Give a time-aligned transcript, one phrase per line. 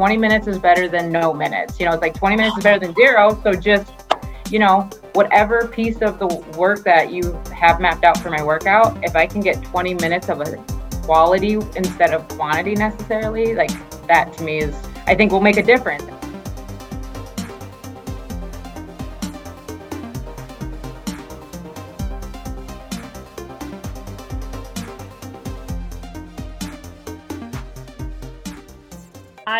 [0.00, 1.78] 20 minutes is better than no minutes.
[1.78, 3.38] You know, it's like 20 minutes is better than zero.
[3.44, 3.92] So just,
[4.50, 6.26] you know, whatever piece of the
[6.56, 10.30] work that you have mapped out for my workout, if I can get 20 minutes
[10.30, 10.56] of a
[11.02, 13.72] quality instead of quantity necessarily, like
[14.06, 14.74] that to me is,
[15.06, 16.04] I think will make a difference.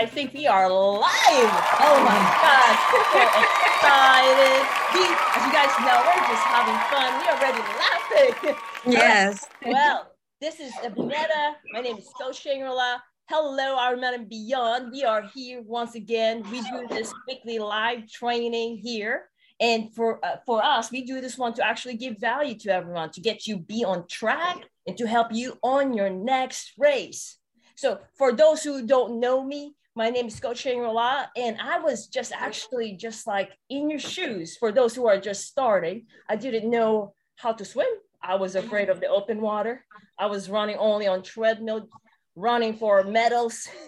[0.00, 1.04] I think we are live.
[1.04, 4.64] Oh my gosh, super excited.
[4.94, 7.20] We, as you guys know, we're just having fun.
[7.20, 8.56] We are already laughing.
[8.90, 9.46] Yes.
[9.66, 10.10] well,
[10.40, 11.56] this is Abinetta.
[11.74, 12.96] My name is So Shangri-La.
[13.28, 14.90] Hello, Ironman and Beyond.
[14.90, 16.44] We are here once again.
[16.50, 19.24] We do this weekly live training here.
[19.60, 23.10] And for uh, for us, we do this one to actually give value to everyone,
[23.10, 27.36] to get you be on track and to help you on your next race.
[27.76, 32.06] So for those who don't know me, my name is Coach Shangri-La, and I was
[32.06, 36.06] just actually just like in your shoes for those who are just starting.
[36.28, 37.88] I didn't know how to swim.
[38.22, 39.84] I was afraid of the open water.
[40.18, 41.88] I was running only on treadmill,
[42.36, 43.68] running for medals.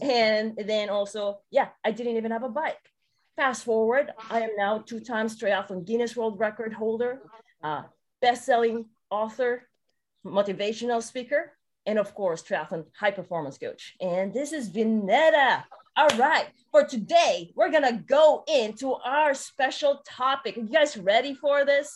[0.00, 2.78] And then also, yeah, I didn't even have a bike.
[3.34, 7.20] Fast forward, I am now two times triathlon Guinness World Record holder,
[7.64, 7.82] uh,
[8.22, 9.68] best-selling author,
[10.24, 11.57] motivational speaker,
[11.88, 13.96] and of course, triathlon high performance coach.
[13.98, 15.64] And this is Vinetta.
[15.96, 20.58] All right, for today, we're gonna go into our special topic.
[20.58, 21.90] Are you guys ready for this?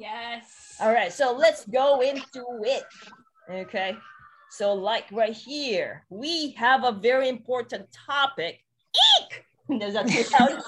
[0.00, 0.76] Yes.
[0.80, 2.84] All right, so let's go into it.
[3.50, 3.94] Okay,
[4.50, 8.64] so like right here, we have a very important topic.
[9.20, 9.44] Eek!
[9.80, 10.62] Does that sound?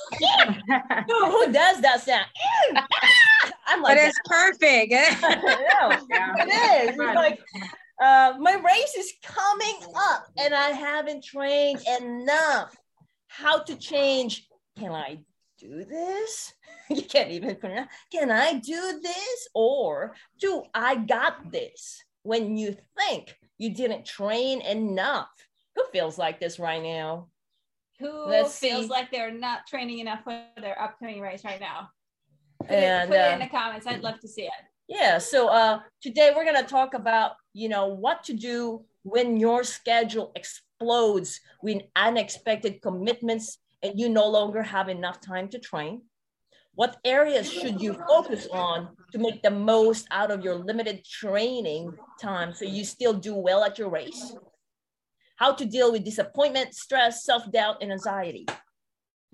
[1.09, 2.27] who, who does that sound?
[3.69, 4.93] I'm like, but it's perfect.
[5.23, 6.07] I know.
[6.11, 6.35] Yeah.
[6.39, 6.97] It is.
[6.99, 7.39] It's like
[8.01, 12.77] uh, my race is coming up and I haven't trained enough.
[13.29, 14.47] How to change?
[14.79, 15.19] Can I
[15.59, 16.53] do this?
[16.91, 17.91] you can't even pronounce.
[18.13, 19.49] Can I do this?
[19.55, 22.03] Or do I got this?
[22.23, 25.29] When you think you didn't train enough,
[25.75, 27.29] who feels like this right now?
[28.01, 28.91] Who Let's feels see.
[28.91, 31.91] like they're not training enough for their upcoming race right now?
[32.61, 33.87] Put, And it, put it uh, in the comments.
[33.87, 34.51] I'd love to see it.
[34.89, 39.65] Yeah, so uh, today we're gonna talk about you know what to do when your
[39.65, 46.03] schedule explodes with unexpected commitments and you no longer have enough time to train.
[46.75, 51.93] What areas should you focus on to make the most out of your limited training
[52.21, 54.37] time so you still do well at your race?
[55.37, 58.47] How to deal with disappointment, stress, self doubt, and anxiety.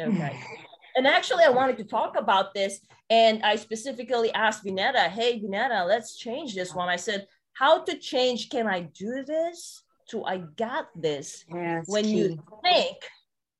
[0.00, 0.40] Okay.
[0.96, 2.78] And actually, I wanted to talk about this,
[3.10, 7.98] and I specifically asked Vinetta, "Hey, Vinetta, let's change this one." I said, "How to
[7.98, 8.50] change?
[8.50, 11.44] Can I do this?" To I got this.
[11.48, 12.18] Yes, When key.
[12.18, 12.96] you think,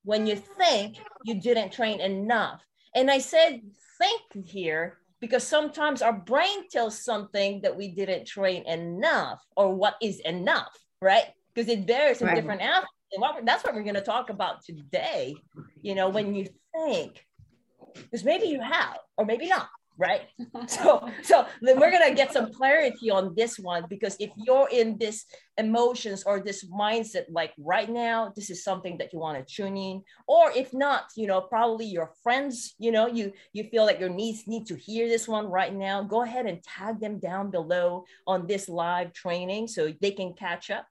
[0.03, 2.61] when you think you didn't train enough,
[2.93, 3.61] and I said
[3.97, 9.95] think here because sometimes our brain tells something that we didn't train enough, or what
[10.01, 11.33] is enough, right?
[11.53, 12.35] Because it varies in Right.
[12.35, 12.61] different.
[12.61, 12.85] And
[13.47, 15.35] that's what we're going to talk about today.
[15.81, 17.25] You know, when you think,
[17.95, 20.21] because maybe you have, or maybe not, right?
[20.67, 24.97] So, so then we're gonna get some clarity on this one because if you're in
[24.97, 25.25] this
[25.57, 29.77] emotions or this mindset, like right now, this is something that you want to tune
[29.77, 33.99] in, or if not, you know, probably your friends, you know, you you feel like
[33.99, 36.01] your needs need to hear this one right now.
[36.03, 40.71] Go ahead and tag them down below on this live training so they can catch
[40.71, 40.87] up.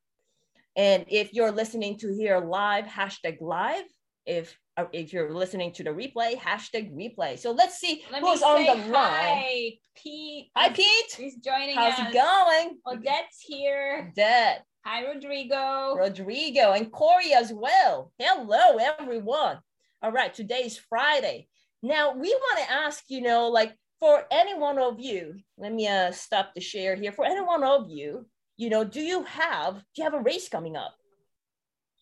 [0.77, 3.85] And if you're listening to here live, hashtag live.
[4.27, 4.57] If
[4.93, 7.39] if you're listening to the replay, hashtag replay.
[7.39, 8.93] So let's see Let who's on the line.
[8.93, 10.51] hi, Pete.
[10.57, 11.13] Hi, Pete.
[11.17, 12.09] He's joining How's us.
[12.09, 12.79] it going?
[12.87, 14.13] Odette's here.
[14.17, 15.95] Dad, Hi, Rodrigo.
[15.97, 18.13] Rodrigo, and Corey as well.
[18.19, 19.59] Hello, everyone.
[20.03, 21.49] All right, today's Friday.
[21.83, 25.89] Now we want to ask, you know, like for any one of you, let me
[25.89, 27.13] uh, stop the share here.
[27.13, 28.27] For any one of you,
[28.57, 30.95] you know, do you have do you have a race coming up?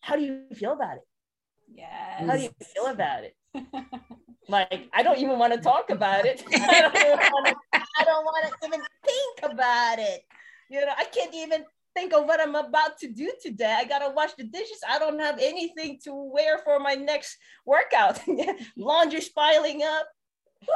[0.01, 1.03] How do you feel about it?
[1.67, 2.25] Yes.
[2.25, 3.35] How do you feel about it?
[4.47, 6.43] Like, I don't even want to talk about it.
[6.53, 10.21] I don't want to, I don't want to even think about it.
[10.69, 11.63] You know, I can't even
[11.95, 13.75] think of what I'm about to do today.
[13.77, 14.79] I gotta wash the dishes.
[14.87, 18.19] I don't have anything to wear for my next workout.
[18.77, 20.07] Laundry's piling up.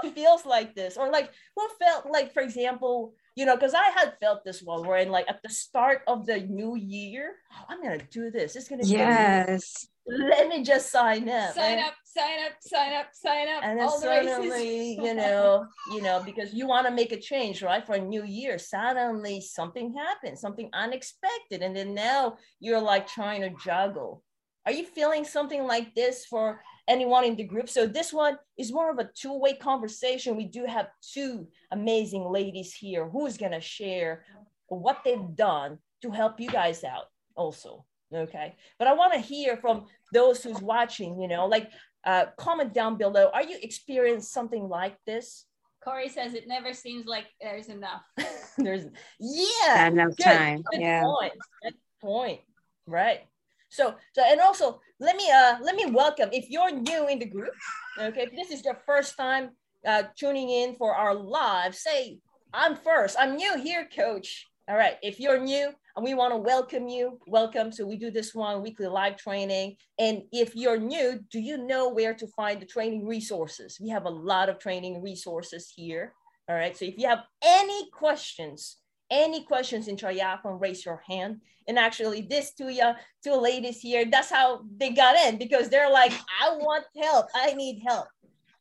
[0.01, 0.97] Who feels like this?
[0.97, 4.87] Or like who felt like, for example, you know, because I had felt this one
[4.87, 8.55] where in like at the start of the new year, oh, I'm gonna do this.
[8.55, 8.89] It's gonna be.
[8.89, 9.85] Yes.
[10.07, 11.53] Let me just sign up.
[11.53, 13.63] sign man up, sign up, sign up, sign up.
[13.63, 14.31] and then All the races.
[14.31, 17.85] suddenly, you know, you know, because you want to make a change, right?
[17.85, 23.41] For a new year, suddenly something happens, something unexpected, and then now you're like trying
[23.41, 24.23] to juggle
[24.67, 27.69] Are you feeling something like this for anyone in the group?
[27.69, 30.35] So this one is more of a two-way conversation.
[30.35, 34.25] We do have two amazing ladies here who's gonna share
[34.67, 37.05] what they've done to help you guys out
[37.37, 37.85] also.
[38.13, 38.57] Okay.
[38.77, 41.71] But I want to hear from those who's watching, you know, like
[42.03, 43.29] uh, comment down below.
[43.33, 45.45] Are you experiencing something like this?
[45.81, 48.01] Corey says it never seems like there's enough.
[48.57, 48.83] there's
[49.17, 50.61] yeah enough good, time.
[50.71, 51.03] Good yeah.
[51.03, 51.33] Point.
[51.63, 52.41] Good point.
[52.85, 53.21] Right.
[53.69, 57.25] So so and also let me uh let me welcome if you're new in the
[57.25, 57.53] group,
[57.99, 59.51] okay, if this is your first time
[59.85, 62.19] uh tuning in for our live, say
[62.53, 63.17] I'm first.
[63.19, 64.47] I'm new here, coach.
[64.69, 64.95] All right.
[65.01, 67.19] If you're new, and we want to welcome you.
[67.27, 67.71] Welcome.
[67.71, 69.77] So we do this one weekly live training.
[69.97, 73.79] And if you're new, do you know where to find the training resources?
[73.81, 76.13] We have a lot of training resources here.
[76.49, 76.75] All right.
[76.75, 78.77] So if you have any questions,
[79.09, 81.41] any questions in triathlon, raise your hand.
[81.67, 82.93] And actually, this two uh,
[83.23, 87.27] two ladies here, that's how they got in because they're like, I want help.
[87.35, 88.07] I need help.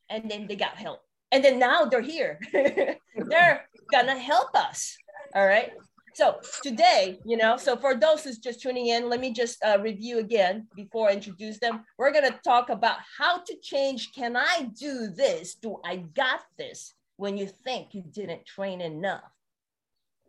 [0.09, 1.01] And then they got help.
[1.31, 2.39] And then now they're here.
[2.53, 4.97] they're gonna help us.
[5.35, 5.71] All right.
[6.17, 9.77] So today, you know, so for those who's just tuning in, let me just uh,
[9.79, 11.85] review again before I introduce them.
[11.99, 14.13] We're to talk about how to change.
[14.15, 15.53] Can I do this?
[15.55, 19.21] Do I got this when you think you didn't train enough?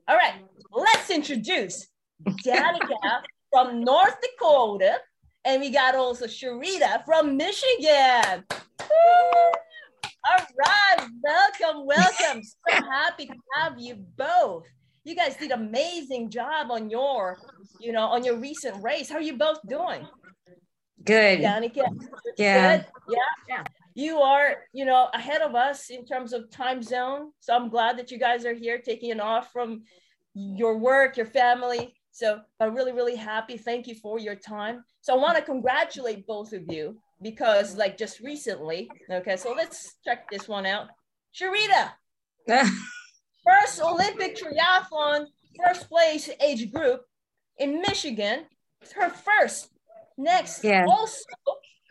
[0.09, 0.35] All right,
[0.73, 1.87] let's introduce
[2.45, 3.23] Danica
[3.53, 4.99] from North Dakota.
[5.45, 8.45] And we got also Sharita from Michigan.
[8.51, 9.53] Woo!
[10.29, 12.43] All right, welcome, welcome.
[12.43, 14.65] So happy to have you both
[15.09, 17.39] you guys did amazing job on your,
[17.81, 19.09] you know, on your recent race.
[19.09, 20.07] How are you both doing?
[21.03, 21.41] Good.
[21.41, 21.87] Danica,
[22.37, 22.77] yeah.
[22.77, 22.87] Good?
[23.09, 23.19] Yeah.
[23.49, 23.65] Yeah.
[23.99, 27.33] You are, you know, ahead of us in terms of time zone.
[27.41, 29.83] So I'm glad that you guys are here taking it off from
[30.35, 31.97] your work, your family.
[32.13, 33.57] So I'm really, really happy.
[33.57, 34.85] Thank you for your time.
[35.01, 39.97] So I want to congratulate both of you because like just recently, okay, so let's
[40.05, 40.87] check this one out.
[41.35, 41.91] Sharita,
[43.45, 45.27] first Olympic triathlon,
[45.61, 47.01] first place age group
[47.59, 48.45] in Michigan.
[48.81, 49.71] It's her first.
[50.17, 50.85] Next, yeah.
[50.89, 51.25] also,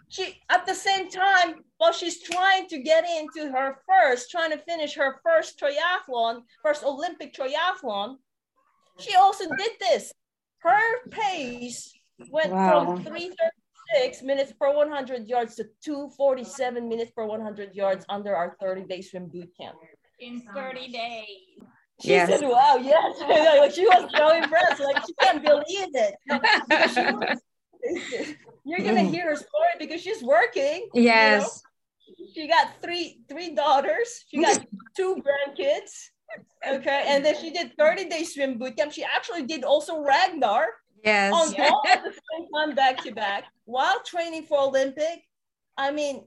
[0.10, 4.58] she at the same time while she's trying to get into her first, trying to
[4.58, 8.18] finish her first triathlon, first Olympic triathlon,
[9.00, 10.12] she also did this.
[10.60, 11.94] Her pace
[12.32, 12.86] went wow.
[12.86, 18.86] from 336 minutes per 100 yards to 247 minutes per 100 yards under our 30
[18.86, 19.78] day swim boot camp
[20.20, 21.26] in 30 days.
[22.02, 22.30] She yes.
[22.30, 23.20] said, wow, yes.
[23.60, 24.80] like, she was so impressed.
[24.80, 26.16] Like she can't believe it.
[26.30, 27.42] Was,
[28.66, 30.90] you're gonna hear her story because she's working.
[30.94, 31.62] Yes.
[32.08, 32.32] You know?
[32.34, 34.26] She got three three daughters.
[34.30, 34.66] She got
[34.96, 36.10] two grandkids.
[36.68, 37.04] Okay.
[37.08, 38.92] And then she did 30 day swim boot camp.
[38.92, 40.66] She actually did also Ragnar.
[41.04, 41.32] Yes.
[41.34, 45.24] On all at the same time back to back while training for Olympic.
[45.78, 46.26] I mean,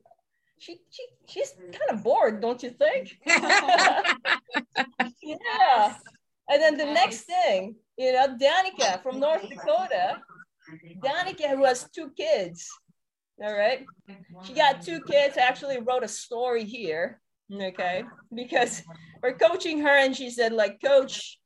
[0.59, 3.19] she, she she's kind of bored, don't you think?
[3.27, 4.15] yeah.
[6.51, 10.21] And then the next thing, you know, Danica from North Dakota,
[11.03, 12.69] Danica who has two kids.
[13.43, 13.87] All right.
[14.45, 15.39] She got two kids.
[15.39, 17.21] I actually wrote a story here.
[17.53, 18.05] Okay.
[18.35, 18.83] Because
[19.23, 21.39] we're coaching her and she said, like, coach,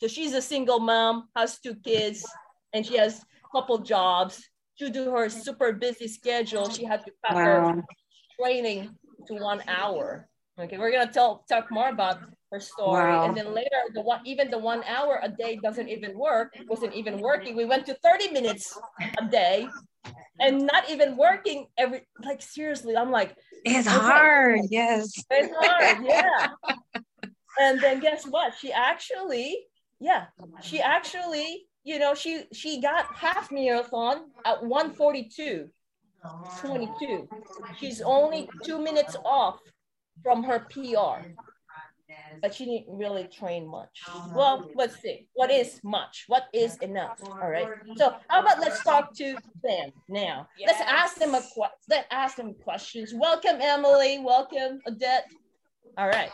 [0.00, 2.26] so she's a single mom, has two kids,
[2.72, 4.42] and she has a couple jobs.
[4.78, 7.44] Due to her super busy schedule, she had to cut wow.
[7.44, 7.84] her
[8.40, 8.90] training
[9.28, 10.28] to one hour.
[10.58, 12.18] Okay, we're gonna tell talk more about
[12.54, 13.26] her story, wow.
[13.26, 16.54] and then later the one even the one hour a day doesn't even work.
[16.68, 17.56] wasn't even working.
[17.56, 18.78] We went to thirty minutes
[19.18, 19.66] a day,
[20.40, 22.00] and not even working every.
[22.24, 23.96] Like seriously, I'm like, it's okay.
[23.96, 24.60] hard.
[24.70, 25.98] Yes, it's hard.
[26.04, 26.46] Yeah.
[27.58, 28.54] and then guess what?
[28.60, 29.66] She actually,
[29.98, 30.26] yeah,
[30.62, 35.68] she actually, you know, she she got half marathon at 142
[36.60, 37.28] 22.
[37.78, 39.58] She's only two minutes off
[40.22, 41.28] from her PR,
[42.42, 44.02] but she didn't really train much.
[44.34, 45.28] Well, let's see.
[45.34, 46.24] What is much?
[46.28, 47.18] What is enough?
[47.24, 47.68] All right.
[47.96, 50.48] So how about let's talk to them now.
[50.66, 51.42] Let's ask them a
[51.88, 53.12] let's ask them questions.
[53.14, 54.18] Welcome, Emily.
[54.18, 55.26] Welcome, Odette.
[55.96, 56.30] All right.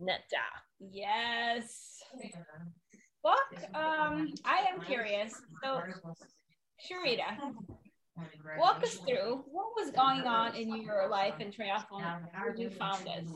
[0.00, 0.44] Netta.
[0.90, 1.98] Yes.
[3.24, 3.36] Well,
[3.74, 5.40] um, I am curious.
[5.62, 5.80] So,
[6.90, 7.54] Sharita,
[8.58, 13.06] Walk us through what was going on in your life in triathlon when you found
[13.06, 13.30] this.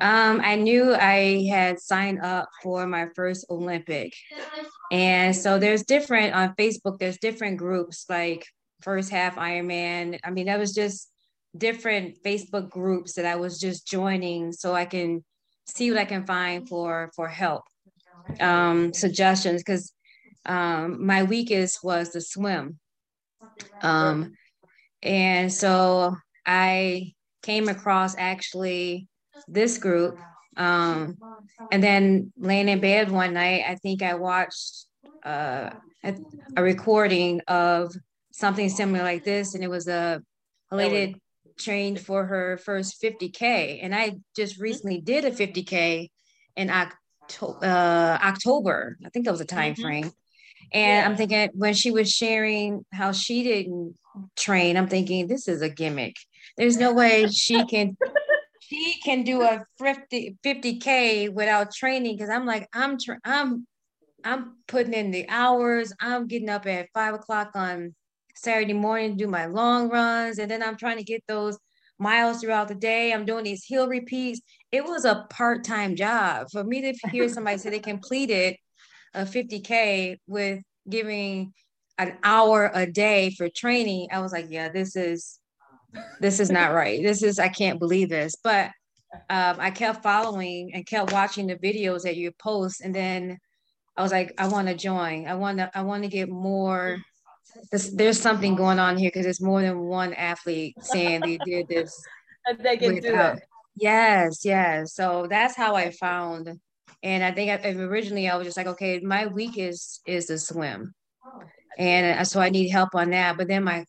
[0.00, 4.14] Um, I knew I had signed up for my first Olympic.
[4.90, 8.46] And so there's different on Facebook, there's different groups like
[8.82, 10.18] first half Ironman.
[10.24, 11.10] I mean, that was just
[11.56, 15.22] different Facebook groups that I was just joining so I can
[15.66, 17.64] see what I can find for for help,
[18.40, 19.62] um, suggestions.
[19.62, 19.92] Because
[20.46, 22.78] um, my weakest was the swim.
[23.82, 24.32] Um,
[25.02, 26.16] and so
[26.46, 29.08] I came across actually
[29.48, 30.18] this group.
[30.56, 31.16] Um,
[31.70, 34.86] and then laying in bed one night, I think I watched
[35.24, 35.70] uh,
[36.04, 36.14] a,
[36.56, 37.94] a recording of
[38.32, 40.22] something similar like this, and it was a,
[40.70, 41.16] a lady
[41.58, 46.10] trained for her first 50k, and I just recently did a 50k
[46.56, 47.64] in October.
[47.64, 49.82] Uh, October, I think that was a time mm-hmm.
[49.82, 50.12] frame.
[50.72, 51.06] And yeah.
[51.06, 53.96] I'm thinking when she was sharing how she didn't
[54.36, 56.16] train, I'm thinking this is a gimmick.
[56.56, 57.96] There's no way she can
[58.70, 63.66] she can do a 50 50k without training because I'm like I'm tra- I'm
[64.24, 65.92] I'm putting in the hours.
[66.00, 67.94] I'm getting up at five o'clock on
[68.36, 71.58] Saturday morning to do my long runs, and then I'm trying to get those
[71.98, 73.12] miles throughout the day.
[73.12, 74.40] I'm doing these hill repeats.
[74.72, 78.56] It was a part time job for me to hear somebody say they completed
[79.14, 81.52] a 50k with giving
[81.98, 84.08] an hour a day for training.
[84.12, 85.39] I was like, yeah, this is
[86.20, 87.02] this is not right.
[87.02, 88.70] This is I can't believe this, but.
[89.28, 93.40] Um, I kept following and kept watching the videos that you post, and then
[93.96, 95.26] I was like, I want to join.
[95.26, 96.98] I want to, I want to get more.
[97.70, 101.68] There's, there's something going on here because there's more than one athlete saying they did
[101.68, 102.00] this.
[102.60, 103.42] they can do it.
[103.76, 104.94] Yes, yes.
[104.94, 106.58] So that's how I found.
[107.02, 110.38] And I think I, originally I was just like, okay, my week is is the
[110.38, 110.94] swim,
[111.78, 113.38] and so I need help on that.
[113.38, 113.84] But then my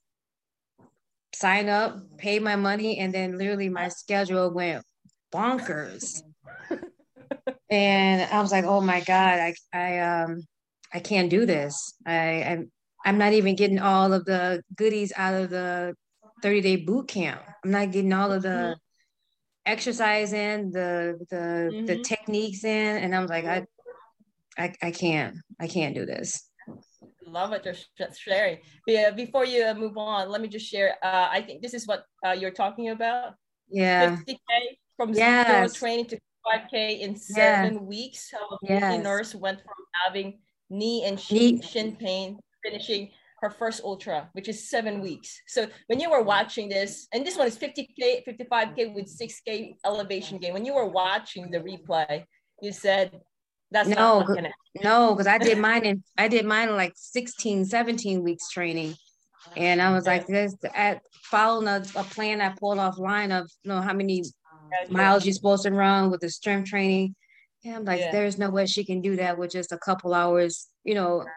[1.33, 4.83] sign up, pay my money, and then literally my schedule went
[5.33, 6.21] bonkers
[7.69, 10.43] and I was like, oh my God, I I um
[10.93, 11.93] I can't do this.
[12.05, 12.71] I I'm
[13.05, 15.95] I'm not even getting all of the goodies out of the
[16.43, 17.41] 30 day boot camp.
[17.63, 18.73] I'm not getting all of the mm-hmm.
[19.65, 21.85] exercise in, the the mm-hmm.
[21.85, 23.65] the techniques in, and I was like, I
[24.57, 26.47] I I can't I can't do this.
[27.31, 27.75] Love what you're
[28.13, 28.57] sharing.
[28.88, 30.95] Yeah, before you move on, let me just share.
[31.01, 33.33] Uh, I think this is what uh, you're talking about.
[33.69, 34.17] Yeah.
[34.17, 34.35] 50k
[34.97, 35.47] from yes.
[35.47, 37.79] zero training to 5K in seven yeah.
[37.79, 38.29] weeks.
[38.29, 39.03] So yes.
[39.03, 43.09] nurse went from having knee and shin, shin pain, finishing
[43.41, 45.41] her first ultra, which is seven weeks.
[45.47, 50.38] So when you were watching this, and this one is 50K, 55K with 6K elevation
[50.38, 50.53] gain.
[50.53, 52.23] When you were watching the replay,
[52.61, 53.19] you said,
[53.71, 54.25] that's no,
[54.83, 58.95] no, because I did mine in I did mine in like 16, 17 weeks training.
[59.57, 63.69] And I was like, this at following a, a plan I pulled offline of you
[63.69, 64.23] know how many
[64.89, 67.15] miles you're supposed to run with the strength training.
[67.63, 68.11] And I'm like, yeah.
[68.11, 71.19] there's no way she can do that with just a couple hours, you know.
[71.19, 71.27] Right.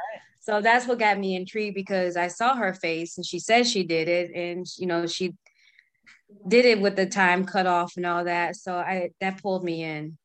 [0.41, 3.85] So that's what got me intrigued because I saw her face and she said she
[3.85, 5.35] did it, and you know she
[6.49, 8.57] did it with the time cut off and all that.
[8.57, 10.19] So I that pulled me in.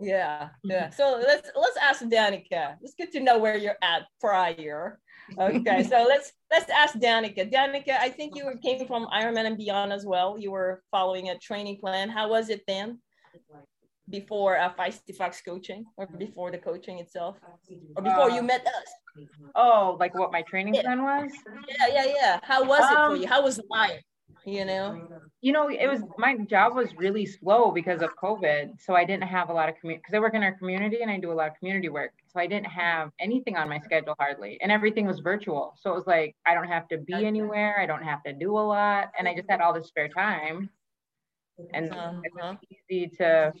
[0.00, 0.90] Yeah, yeah.
[0.96, 2.76] So let's let's ask Danica.
[2.82, 4.98] It's good to know where you're at prior.
[5.38, 7.50] Okay, so let's let's ask Danica.
[7.52, 10.38] Danica, I think you came from Ironman and Beyond as well.
[10.38, 12.08] You were following a training plan.
[12.08, 12.98] How was it then?
[14.08, 17.36] Before uh, Feisty Fox coaching, or before the coaching itself,
[17.94, 19.28] or before uh, you met us?
[19.54, 20.82] Oh, like what my training yeah.
[20.82, 21.30] plan was?
[21.68, 22.40] Yeah, yeah, yeah.
[22.42, 23.28] How was um, it for um, you?
[23.28, 24.02] How was life?
[24.44, 25.08] You know?
[25.40, 29.24] you know it was my job was really slow because of covid so i didn't
[29.24, 31.34] have a lot of community because i work in our community and i do a
[31.34, 35.06] lot of community work so i didn't have anything on my schedule hardly and everything
[35.06, 38.22] was virtual so it was like i don't have to be anywhere i don't have
[38.22, 40.70] to do a lot and i just had all this spare time.
[41.74, 42.20] And uh-huh.
[42.24, 43.52] it was easy to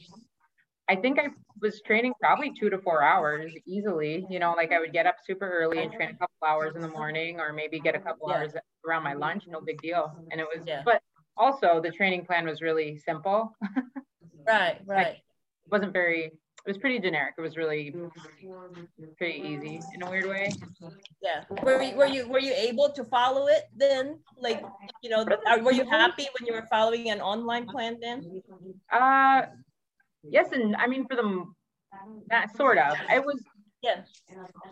[0.90, 1.28] I think I
[1.62, 4.26] was training probably two to four hours easily.
[4.28, 6.82] You know, like I would get up super early and train a couple hours in
[6.82, 8.38] the morning, or maybe get a couple yeah.
[8.38, 8.52] hours
[8.84, 9.44] around my lunch.
[9.46, 10.12] No big deal.
[10.32, 10.82] And it was, yeah.
[10.84, 11.00] but
[11.36, 13.56] also the training plan was really simple.
[14.48, 15.06] right, right.
[15.06, 16.24] it wasn't very.
[16.66, 17.34] It was pretty generic.
[17.38, 17.94] It was really
[19.16, 20.50] pretty easy in a weird way.
[21.22, 21.44] Yeah.
[21.62, 24.18] Were you, were you were you able to follow it then?
[24.38, 24.62] Like,
[25.02, 25.24] you know,
[25.62, 28.42] were you happy when you were following an online plan then?
[28.92, 29.42] Uh
[30.22, 31.54] yes and i mean for them
[32.28, 32.96] that sort of.
[33.10, 33.42] It was
[33.82, 34.02] yeah.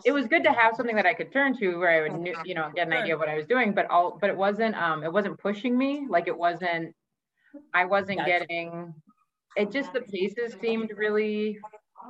[0.05, 2.53] it was good to have something that i could turn to where i would you
[2.53, 5.03] know get an idea of what i was doing but all but it wasn't um
[5.03, 6.05] it wasn't pushing me.
[6.07, 6.93] Like it wasn't
[7.73, 8.93] i wasn't getting
[9.55, 11.57] it just the paces seemed really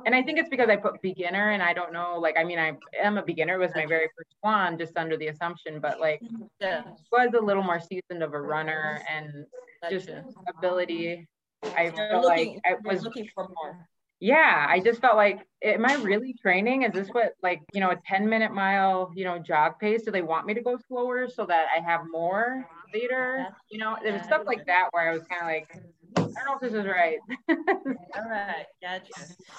[0.04, 2.58] and i think it's because i put beginner and i don't know like i mean
[2.58, 3.54] i am a beginner.
[3.54, 6.20] It was my very first one just under the assumption but like
[6.60, 6.82] yeah.
[7.10, 9.46] was a little more seasoned of a runner and
[9.88, 10.10] just
[10.54, 11.26] ability
[11.62, 13.88] I felt looking, like I was looking for more.
[14.20, 16.82] Yeah, I just felt like, am I really training?
[16.82, 20.02] Is this what like you know a ten minute mile you know jog pace?
[20.02, 23.46] Do they want me to go slower so that I have more later?
[23.70, 25.68] You know, there was stuff like that where I was kind of like,
[26.16, 27.18] I don't know if this is right.
[27.48, 27.56] All
[28.30, 29.10] right, gotcha.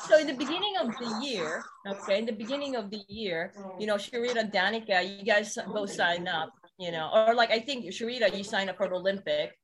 [0.07, 3.87] So in the beginning of the year, okay, in the beginning of the year, you
[3.87, 8.35] know, Sharita, Danica, you guys both sign up, you know, or like I think Sharita,
[8.37, 9.57] you signed up for the Olympic,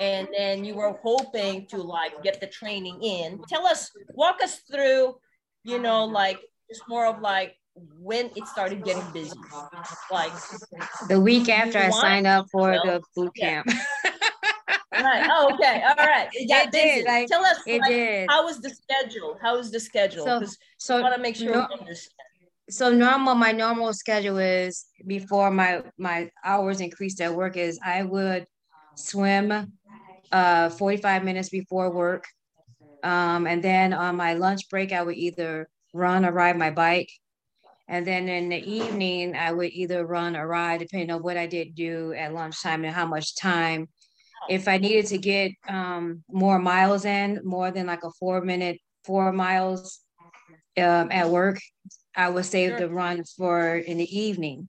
[0.00, 3.40] and then you were hoping to like get the training in.
[3.48, 5.16] Tell us, walk us through,
[5.64, 6.38] you know, like
[6.70, 7.56] just more of like
[7.98, 9.36] when it started getting busy,
[10.10, 10.32] like
[11.08, 13.62] The week after I signed up for Well, the boot yeah.
[13.62, 13.68] camp.
[14.92, 15.28] right.
[15.30, 15.82] Oh, okay.
[15.86, 16.28] All right.
[16.32, 18.30] It got It did, like, Tell us it like, did.
[18.30, 19.38] how was the schedule?
[19.42, 20.24] How was the schedule?
[20.24, 21.68] So- Because I So want to make sure no-
[22.70, 28.00] so normal my normal schedule is before my my hours increased at work is i
[28.04, 28.46] would
[28.96, 29.72] swim
[30.32, 32.24] uh 45 minutes before work
[33.02, 37.10] um and then on my lunch break i would either run or ride my bike
[37.88, 41.46] and then in the evening i would either run or ride depending on what i
[41.46, 43.88] did do at lunchtime and how much time
[44.48, 48.78] if i needed to get um more miles in more than like a four minute
[49.04, 50.00] four miles
[50.78, 51.58] um at work
[52.14, 52.78] I would save Sure.
[52.78, 54.68] the run for in the evening.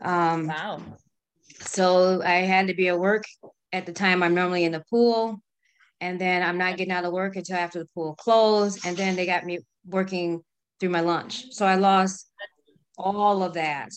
[0.00, 0.80] Um, Wow.
[1.62, 3.24] So I had to be at work
[3.72, 5.40] at the time I'm normally in the pool.
[6.00, 8.84] And then I'm not getting out of work until after the pool closed.
[8.84, 10.42] And then they got me working
[10.80, 11.52] through my lunch.
[11.52, 12.28] So I lost
[12.98, 13.90] all of that.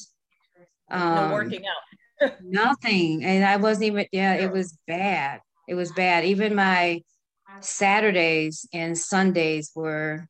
[0.89, 2.33] no Um, working out.
[2.41, 3.23] nothing.
[3.23, 5.41] And I wasn't even, yeah, it was bad.
[5.67, 6.25] It was bad.
[6.25, 7.01] Even my
[7.61, 10.27] Saturdays and Sundays were,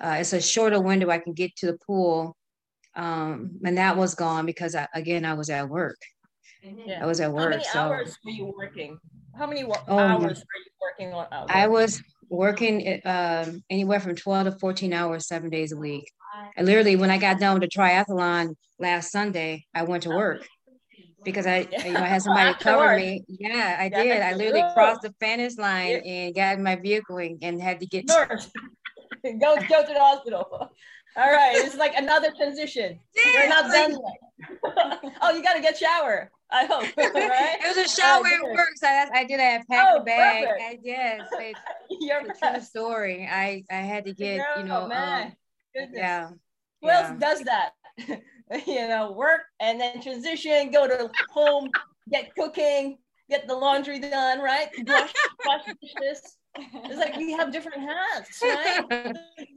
[0.00, 2.36] uh, it's a shorter window I can get to the pool.
[2.94, 5.98] Um, and that was gone because I, again, I was at work.
[6.62, 7.00] Yeah.
[7.02, 7.44] I was at work.
[7.44, 8.98] How many So hours were you working?
[9.36, 11.26] How many wo- Oh, my- hours were you working on?
[11.32, 16.10] uh, I was working um, anywhere from 12 to 14 hours, seven days a week.
[16.56, 20.46] And literally, when I got done with the triathlon last Sunday, I went to work
[21.24, 23.24] because I, you know, I had somebody cover me.
[23.28, 24.22] Yeah, I Yeah, did.
[24.22, 24.74] I literally good.
[24.74, 28.06] crossed the finish line and got in my vehicle and, and had to get.
[28.06, 28.50] nurse.
[29.24, 30.70] go go to the hospital.
[31.16, 33.00] All right, it's like another transition.
[33.34, 35.00] You're not done yet.
[35.22, 36.30] oh, you gotta get shower.
[36.52, 36.88] I hope.
[36.96, 37.58] right?
[37.62, 38.50] It was a shower Oh, at good.
[38.52, 39.38] work, so that's, I did.
[39.40, 40.44] I packed Oh, the bag.
[40.46, 40.62] perfect.
[40.62, 41.56] I, yes, it,
[41.90, 43.28] it's a true story.
[43.30, 45.26] I I had to get, you know, Oh, man.
[45.26, 45.32] um,
[45.74, 45.98] Goodness.
[45.98, 46.28] yeah,
[46.82, 46.98] Who yeah.
[47.10, 47.72] else does that?
[48.66, 51.70] you know, work and then transition, go to home,
[52.10, 54.68] get cooking, get the laundry done, right?
[54.86, 55.12] Wash,
[55.46, 56.36] wash dishes.
[56.56, 58.84] It's like we have different hats, right?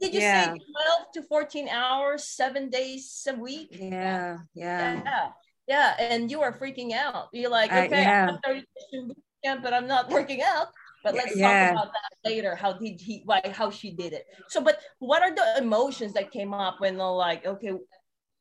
[0.00, 0.52] Did you Yeah.
[0.52, 3.68] say 12 to 14 hours, seven days a week?
[3.72, 5.02] yeah, yeah.
[5.04, 5.28] Yeah.
[5.66, 5.94] Yeah.
[5.98, 7.28] And you are freaking out.
[7.32, 8.28] You're like, I- okay, yeah.
[8.28, 10.68] I'm 30 boot camp, but I'm not working out.
[11.02, 11.48] But let's Yeah.
[11.50, 12.54] talk about that later.
[12.54, 14.24] How did he why how she did it.
[14.48, 17.72] So but what are the emotions that came up when they're like, okay,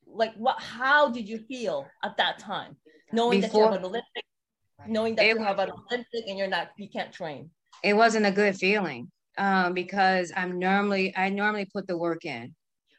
[0.06, 2.78] like what how did you feel at that time?
[3.12, 4.24] Knowing that you have an Olympic,
[4.88, 7.50] knowing that It- you have an Olympic and you're not you can't train.
[7.84, 12.56] It wasn't a good feeling um, because I'm normally I normally put the work in,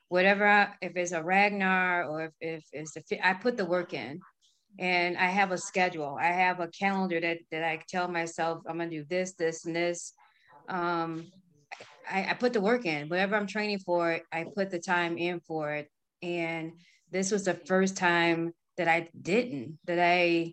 [0.09, 3.65] whatever I, if it's a Ragnar or if, if it's a fi- I put the
[3.65, 4.21] work in,
[4.79, 6.19] and I have a schedule.
[6.21, 9.75] I have a calendar that that I tell myself I'm gonna do this, this, and
[9.75, 10.13] this.
[10.69, 11.27] Um,
[12.11, 13.09] I, I put the work in.
[13.09, 15.89] Whatever I'm training for, I put the time in for it.
[16.23, 16.73] And
[17.11, 19.79] this was the first time that I didn't.
[19.87, 20.53] That I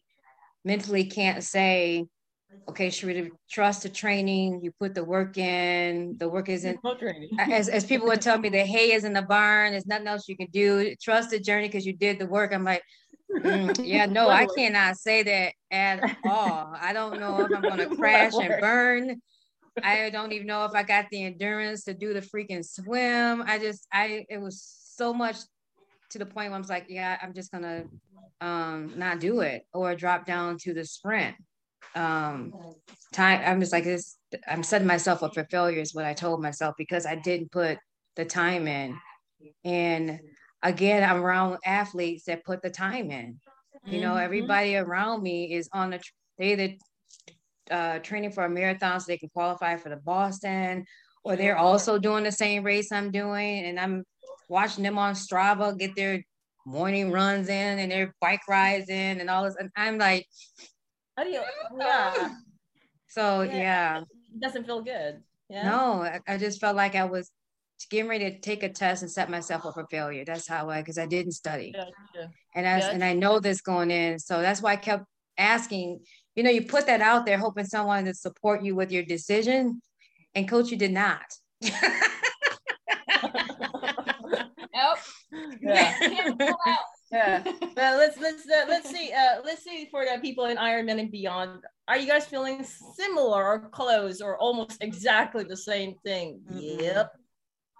[0.63, 2.05] mentally can't say
[2.69, 4.61] okay, Sharita, trust the training.
[4.63, 6.15] You put the work in.
[6.17, 7.29] The work isn't No training.
[7.39, 9.71] as, as people would tell me, the hay is in the barn.
[9.71, 10.95] There's nothing else you can do.
[11.01, 12.53] Trust the journey because you did the work.
[12.53, 12.83] I'm like,
[13.31, 16.73] mm, yeah, no, I cannot say that at all.
[16.79, 19.21] I don't know if I'm going to crash and burn.
[19.83, 23.43] I don't even know if I got the endurance to do the freaking swim.
[23.45, 24.61] I just, I, it was
[24.95, 25.37] so much
[26.11, 27.85] to the point where I was like, yeah, I'm just gonna
[28.41, 31.35] um, not do it or drop down to the sprint.
[31.95, 32.53] Um,
[33.11, 34.17] time, I'm just like this.
[34.47, 37.77] I'm setting myself up for failure is what I told myself because I didn't put
[38.15, 38.97] the time in.
[39.65, 40.19] And
[40.63, 43.39] again, I'm around athletes that put the time in.
[43.85, 44.23] You know, Mhm.
[44.23, 46.01] everybody around me is on the
[46.37, 46.75] they either
[47.69, 50.85] uh, training for a marathon so they can qualify for the Boston,
[51.23, 54.03] or they're also doing the same race I'm doing, and I'm
[54.49, 56.23] watching them on Strava get their
[56.65, 60.27] morning runs in and their bike rides in and all this, and I'm like,
[61.17, 61.41] How do you
[61.77, 62.29] yeah.
[63.07, 63.57] so Yeah.
[63.57, 65.21] yeah, It doesn't feel good.
[65.49, 65.63] Yeah.
[65.63, 67.29] no, I, I just felt like I was
[67.89, 70.23] getting ready to take a test and set myself up for failure.
[70.25, 71.75] That's how I, because I didn't study.
[72.55, 74.19] And I, and I know this going in.
[74.19, 75.03] So that's why I kept
[75.37, 75.99] asking,
[76.35, 79.81] you know, you put that out there hoping someone to support you with your decision.
[80.35, 81.25] And coach, you did not.
[84.73, 84.97] Nope.
[85.61, 85.93] Yeah.
[87.11, 87.67] Can't pull out yeah.
[87.75, 91.11] Well, let's let's uh, let's see uh, let's see for the people in Ironman and
[91.11, 91.63] beyond.
[91.87, 96.41] Are you guys feeling similar or close or almost exactly the same thing?
[96.51, 96.79] Mm-hmm.
[96.81, 97.11] Yep.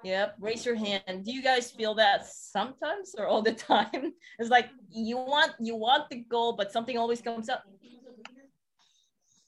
[0.04, 0.36] Yep.
[0.40, 1.24] Raise your hand.
[1.24, 4.14] Do you guys feel that sometimes or all the time?
[4.40, 7.64] It's like you want you want the goal, but something always comes up.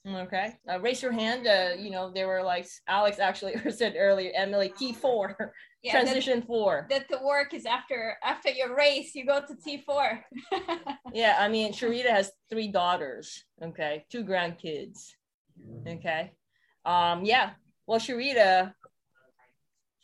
[0.06, 0.54] Okay.
[0.70, 1.46] Uh, raise your hand.
[1.46, 5.34] Uh, you know, they were like Alex actually said earlier, Emily T4
[5.84, 6.86] yeah, transition that, four.
[6.88, 10.20] That the work is after after your race, you go to T4.
[11.12, 15.10] yeah, I mean Sharita has three daughters, okay, two grandkids.
[15.86, 16.32] Okay.
[16.86, 17.50] Um, yeah.
[17.86, 18.72] Well, Sharita,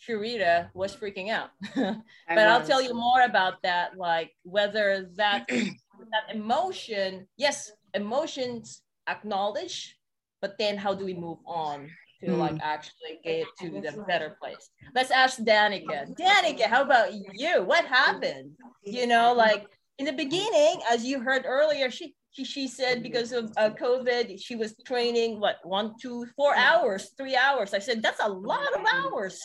[0.07, 1.51] Sharita was freaking out.
[1.75, 9.97] but I'll tell you more about that, like whether that that emotion, yes, emotions acknowledge,
[10.43, 11.91] but then how do we move on
[12.23, 12.39] to mm.
[12.39, 14.71] like actually get to the better place?
[14.95, 16.15] Let's ask Danica.
[16.17, 17.63] Danica, how about you?
[17.65, 18.53] What happened?
[18.85, 19.67] You know, like
[19.99, 24.41] in the beginning, as you heard earlier, she she, she said because of uh, COVID,
[24.41, 27.75] she was training what one, two, four hours, three hours.
[27.75, 29.41] I said that's a lot of hours.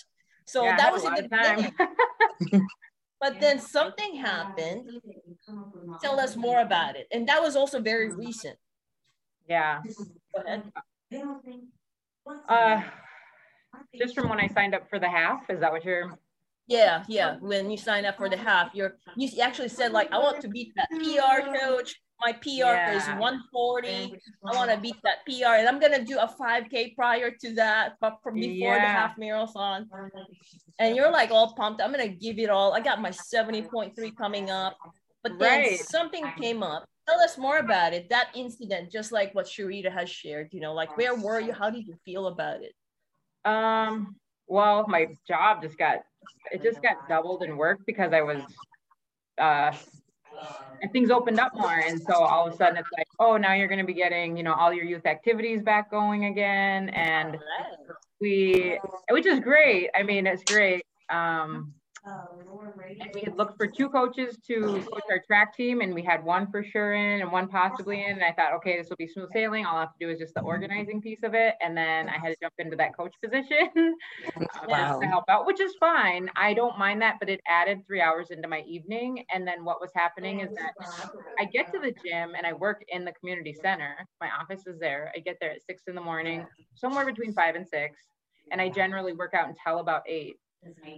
[0.46, 2.68] So yeah, that was in the beginning.
[3.20, 4.90] but then something happened.
[6.02, 7.08] Tell us more about it.
[7.12, 8.58] And that was also very recent.
[9.48, 9.82] Yeah.
[12.50, 12.82] Uh,
[13.98, 16.18] just from when I signed up for the half, is that what you're?
[16.68, 17.38] Yeah, yeah.
[17.40, 20.48] When you sign up for the half, you're you actually said like, I want to
[20.48, 21.96] beat that PR coach.
[22.22, 22.96] My PR yeah.
[22.96, 24.20] is 140.
[24.46, 27.96] I want to beat that PR, and I'm gonna do a 5K prior to that,
[28.00, 28.80] but from before yeah.
[28.80, 29.88] the half marathon.
[30.80, 31.82] And you're like all pumped.
[31.82, 32.74] I'm gonna give it all.
[32.74, 34.78] I got my 70.3 coming up,
[35.26, 35.80] but then right.
[35.80, 36.86] something came up.
[37.10, 40.74] Tell us more about it that incident just like what sharita has shared you know
[40.74, 41.52] like where were you?
[41.52, 42.74] How did you feel about it?
[43.44, 44.16] Um
[44.48, 46.00] well my job just got
[46.52, 48.42] it just got doubled in work because i was
[49.40, 49.72] uh
[50.82, 51.80] and things opened up more.
[51.80, 54.38] And so all of a sudden it's like oh now you're going to be getting
[54.38, 56.90] you know all your youth activities back going again.
[56.90, 57.38] And
[58.22, 59.90] we which is great.
[59.96, 60.86] I mean it's great.
[61.10, 61.74] Um
[62.06, 66.24] and we had looked for two coaches to coach our track team, and we had
[66.24, 68.12] one for sure in and one possibly in.
[68.12, 69.65] And I thought, okay, this will be smooth sailing.
[69.65, 71.56] All I have to do is just the organizing piece of it.
[71.62, 73.96] And then I had to jump into that coach position
[74.68, 75.00] wow.
[75.00, 76.30] to help out, which is fine.
[76.36, 79.26] I don't mind that, but it added three hours into my evening.
[79.34, 80.74] And then what was happening is that
[81.39, 83.96] I get to the gym and I work in the community center.
[84.22, 85.12] My office is there.
[85.15, 87.98] I get there at six in the morning, somewhere between five and six.
[88.52, 90.38] And I generally work out until about eight.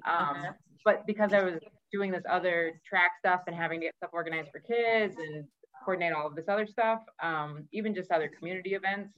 [0.06, 1.56] Um, but because I was
[1.91, 5.45] doing this other track stuff and having to get stuff organized for kids and
[5.84, 9.13] coordinate all of this other stuff, um, even just other community events,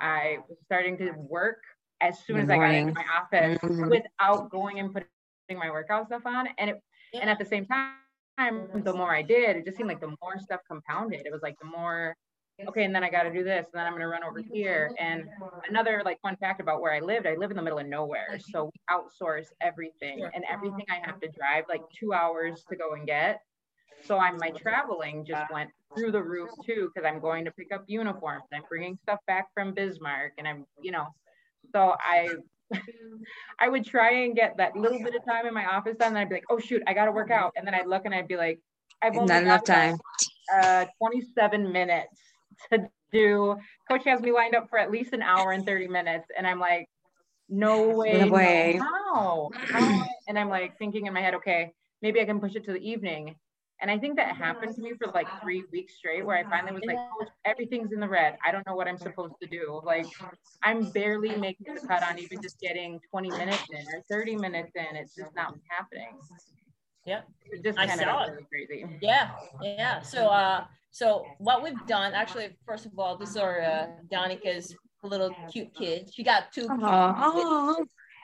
[0.00, 1.58] I was starting to work
[2.00, 3.88] as soon as I got into my office mm-hmm.
[3.88, 5.06] without going and putting
[5.50, 6.48] my workout stuff on.
[6.58, 6.82] And it,
[7.14, 10.38] and at the same time, the more I did, it just seemed like the more
[10.38, 11.26] stuff compounded.
[11.26, 12.16] It was like the more
[12.68, 14.40] okay, and then I got to do this, and then I'm going to run over
[14.40, 14.90] here.
[14.98, 15.28] And
[15.68, 18.38] another like fun fact about where I lived, I live in the middle of nowhere,
[18.38, 22.94] so we outsource everything, and everything I have to drive like two hours to go
[22.94, 23.40] and get.
[24.04, 27.72] So I'm my traveling just went through the roof too, because I'm going to pick
[27.72, 28.44] up uniforms.
[28.52, 31.08] I'm bringing stuff back from Bismarck, and I'm you know,
[31.72, 32.28] so I.
[33.60, 36.18] I would try and get that little bit of time in my office done, and
[36.18, 38.14] I'd be like, "Oh shoot, I got to work out," and then I'd look and
[38.14, 38.60] I'd be like,
[39.02, 39.98] "I've only not enough time."
[40.52, 42.18] uh, 27 minutes
[42.70, 43.56] to do.
[43.90, 46.28] Coach has me lined up for at least an hour and 30 minutes.
[46.36, 46.88] And I'm like,
[47.48, 48.24] no way.
[48.24, 48.80] No way.
[48.80, 49.50] how?
[49.54, 50.06] how?
[50.28, 52.78] And I'm like thinking in my head, okay, maybe I can push it to the
[52.78, 53.34] evening.
[53.80, 56.72] And I think that happened to me for like three weeks straight, where I finally
[56.72, 56.98] was like,
[57.44, 58.38] everything's in the red.
[58.46, 59.80] I don't know what I'm supposed to do.
[59.84, 60.06] Like,
[60.62, 64.70] I'm barely making the cut on even just getting 20 minutes in or 30 minutes
[64.76, 64.94] in.
[64.94, 66.16] It's just not happening.
[67.04, 68.30] Yeah, it just I saw it.
[68.30, 68.98] Really crazy.
[69.00, 70.00] Yeah, yeah.
[70.02, 75.34] So, uh, so what we've done, actually, first of all, this are uh, Danica's little
[75.50, 76.14] cute kids.
[76.14, 76.68] She got two,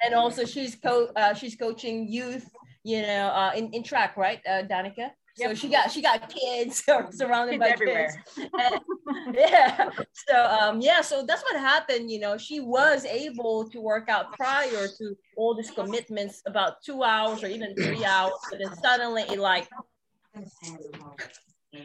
[0.04, 2.48] and also she's co uh, she's coaching youth,
[2.84, 5.10] you know, uh, in in track, right, uh, Danica?
[5.38, 8.24] So she got she got kids surrounded kids by everywhere.
[8.36, 8.50] kids.
[8.58, 8.80] And,
[9.34, 9.90] yeah.
[10.12, 12.10] So um yeah, so that's what happened.
[12.10, 17.02] You know, she was able to work out prior to all these commitments about two
[17.02, 19.68] hours or even three hours, but then suddenly it like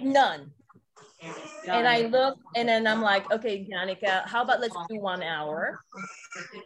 [0.02, 0.52] none.
[1.72, 5.80] And I look and then I'm like, okay, Danica, how about let's do one hour?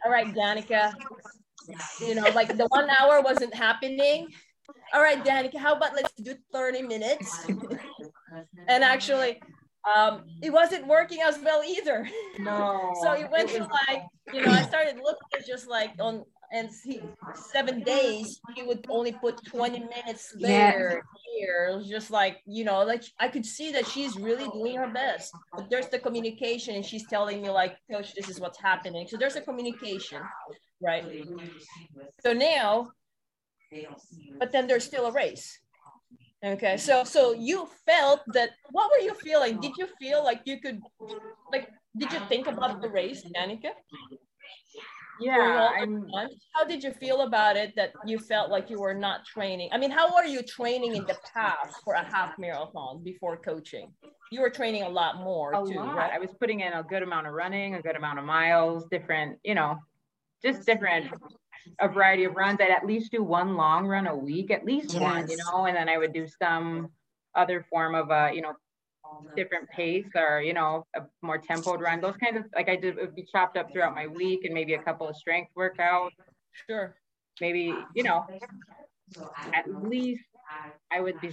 [0.04, 0.92] All right, Danica.
[2.00, 4.28] You know, like the one hour wasn't happening.
[4.92, 7.46] All right, Danica, how about let's do 30 minutes?
[8.68, 9.40] and actually,
[9.94, 12.08] um, it wasn't working as well either.
[12.38, 12.92] No.
[13.02, 14.02] so it went to like,
[14.32, 17.00] you know, I started looking just like on and see
[17.34, 21.02] seven days he would only put 20 minutes there.
[21.34, 21.36] yeah.
[21.36, 24.76] here it was just like you know like i could see that she's really doing
[24.76, 28.58] her best but there's the communication and she's telling me like coach this is what's
[28.58, 30.22] happening so there's a communication
[30.80, 31.04] right
[32.20, 32.88] so now
[34.38, 35.58] but then there's still a race.
[36.44, 39.60] Okay so so you felt that what were you feeling?
[39.60, 40.80] Did you feel like you could
[41.52, 43.70] like did you think about the race danica
[45.20, 45.74] yeah
[46.54, 49.68] how did you feel about it that you felt like you were not training?
[49.72, 53.92] I mean how were you training in the past for a half marathon before coaching?
[54.30, 55.96] You were training a lot more a too lot.
[55.96, 56.12] right?
[56.12, 59.40] I was putting in a good amount of running a good amount of miles different
[59.42, 59.78] you know
[60.40, 61.10] just different
[61.80, 62.58] a variety of runs.
[62.60, 65.02] I'd at least do one long run a week at least yes.
[65.02, 66.90] one you know and then i would do some
[67.34, 68.52] other form of a you know
[69.36, 72.00] different pace or you know a more tempoed run.
[72.00, 74.74] Those kinds of like i did would be chopped up throughout my week and maybe
[74.74, 76.10] a couple of strength workouts.
[76.68, 76.96] Sure.
[77.40, 78.26] Maybe you know
[79.54, 80.24] at least
[80.90, 81.30] I would be,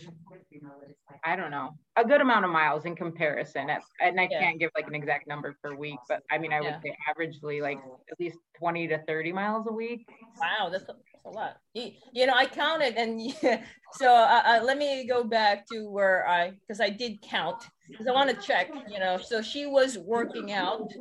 [1.24, 3.70] I don't know, a good amount of miles in comparison.
[3.70, 4.40] and I yeah.
[4.40, 6.92] can't give like an exact number per week, but I mean, I would yeah.
[6.92, 7.80] say averagely like
[8.12, 10.08] at least 20 to 30 miles a week.
[10.40, 11.58] Wow, that's a, that's a lot.
[11.74, 15.90] You, you know, I counted and yeah, so uh, uh, let me go back to
[15.90, 19.66] where I, because I did count because I want to check, you know, so she
[19.66, 20.92] was working out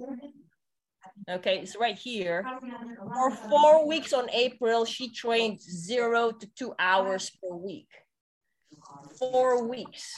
[1.31, 2.45] Okay, it's right here.
[3.15, 7.87] For four weeks on April, she trained zero to two hours per week
[9.19, 10.13] four weeks.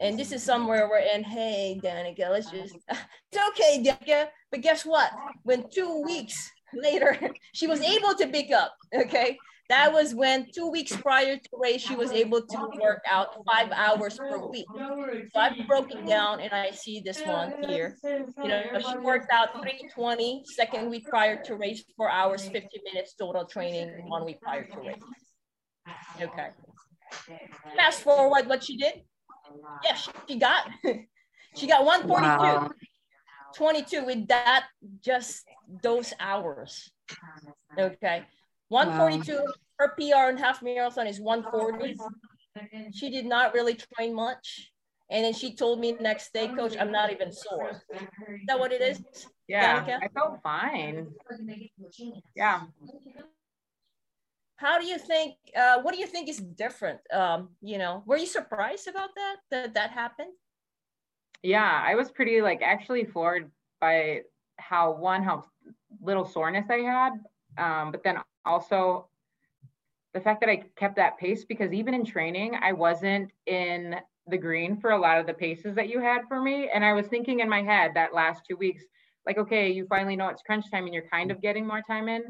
[0.00, 4.28] And this is somewhere we're in, hey, Danica, let's just, it's okay, Danica.
[4.50, 5.10] But guess what?
[5.42, 7.18] When two weeks later,
[7.52, 9.38] she was able to pick up, okay?
[9.68, 13.72] That was when two weeks prior to race, she was able to work out five
[13.72, 14.66] hours per week.
[14.76, 17.96] So I've broken down and I see this one here.
[18.04, 23.14] You know, she worked out 320 second week prior to race, four hours, 50 minutes
[23.14, 25.02] total training one week prior to race.
[26.20, 26.50] Okay.
[27.76, 29.02] Fast forward what she did.
[29.84, 30.68] Yes, yeah, she got
[31.56, 32.26] she got 142.
[32.26, 32.70] Wow.
[33.54, 34.66] 22 with that
[35.02, 35.44] just
[35.82, 36.90] those hours.
[37.78, 38.24] Okay.
[38.68, 39.44] 142 wow.
[39.78, 41.96] her PR in half marathon is 140.
[42.92, 44.72] She did not really train much.
[45.08, 47.80] And then she told me next day, coach, I'm not even sore.
[47.94, 49.00] Is that what it is?
[49.46, 49.98] Yeah, Danica?
[50.02, 51.06] I felt fine.
[52.34, 52.62] Yeah
[54.56, 58.16] how do you think uh, what do you think is different um, you know were
[58.16, 60.32] you surprised about that that that happened?
[61.42, 64.22] Yeah i was pretty like actually floored by
[64.58, 65.44] how one how
[66.00, 67.12] little soreness i had
[67.58, 69.08] um, but then also
[70.14, 73.96] the fact that i kept that pace because even in training i wasn't in
[74.28, 76.92] the green for a lot of the paces that you had for me and i
[76.92, 78.82] was thinking in my head that last two weeks
[79.26, 82.08] like okay you finally know it's crunch time and you're kind of getting more time
[82.08, 82.22] in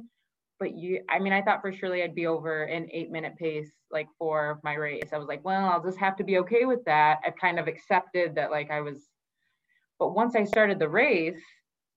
[0.58, 3.70] but you i mean i thought for surely i'd be over an eight minute pace
[3.90, 5.10] like for my race.
[5.12, 7.20] I was like well i'll just have to be okay with that.
[7.24, 9.08] I've kind of accepted that like i was
[9.98, 11.40] but once i started the race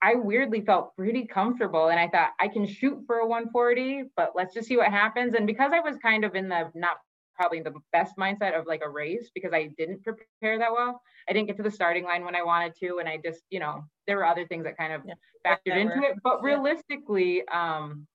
[0.01, 4.31] i weirdly felt pretty comfortable and i thought i can shoot for a 140 but
[4.35, 5.33] let's just see what happens.
[5.33, 6.97] And because i was kind of in the not
[7.35, 11.33] probably the best mindset of like a race because i didn't prepare that well i
[11.33, 13.81] didn't get to the starting line when i wanted to and i just you know
[14.07, 15.13] there were other things that kind of yeah.
[15.45, 16.15] factored into it.
[16.23, 18.07] But realistically um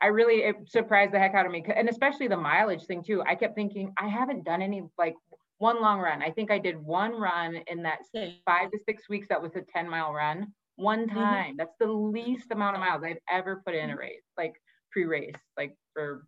[0.00, 3.22] I really it surprised the heck out of me, and especially the mileage thing too.
[3.26, 5.14] I kept thinking I haven't done any like
[5.58, 6.22] one long run.
[6.22, 8.00] I think I did one run in that
[8.44, 9.28] five to six weeks.
[9.28, 11.18] That was a ten mile run one mm-hmm.
[11.18, 11.44] time.
[11.44, 11.56] Mm-hmm.
[11.56, 14.54] That's the least amount of miles I've ever put in a race, like
[14.92, 16.26] pre-race, like for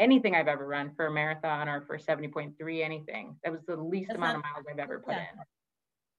[0.00, 3.36] anything I've ever run for a marathon or for seventy point three anything.
[3.44, 5.20] That was the least that's amount not, of miles I've ever put yeah.
[5.20, 5.40] in.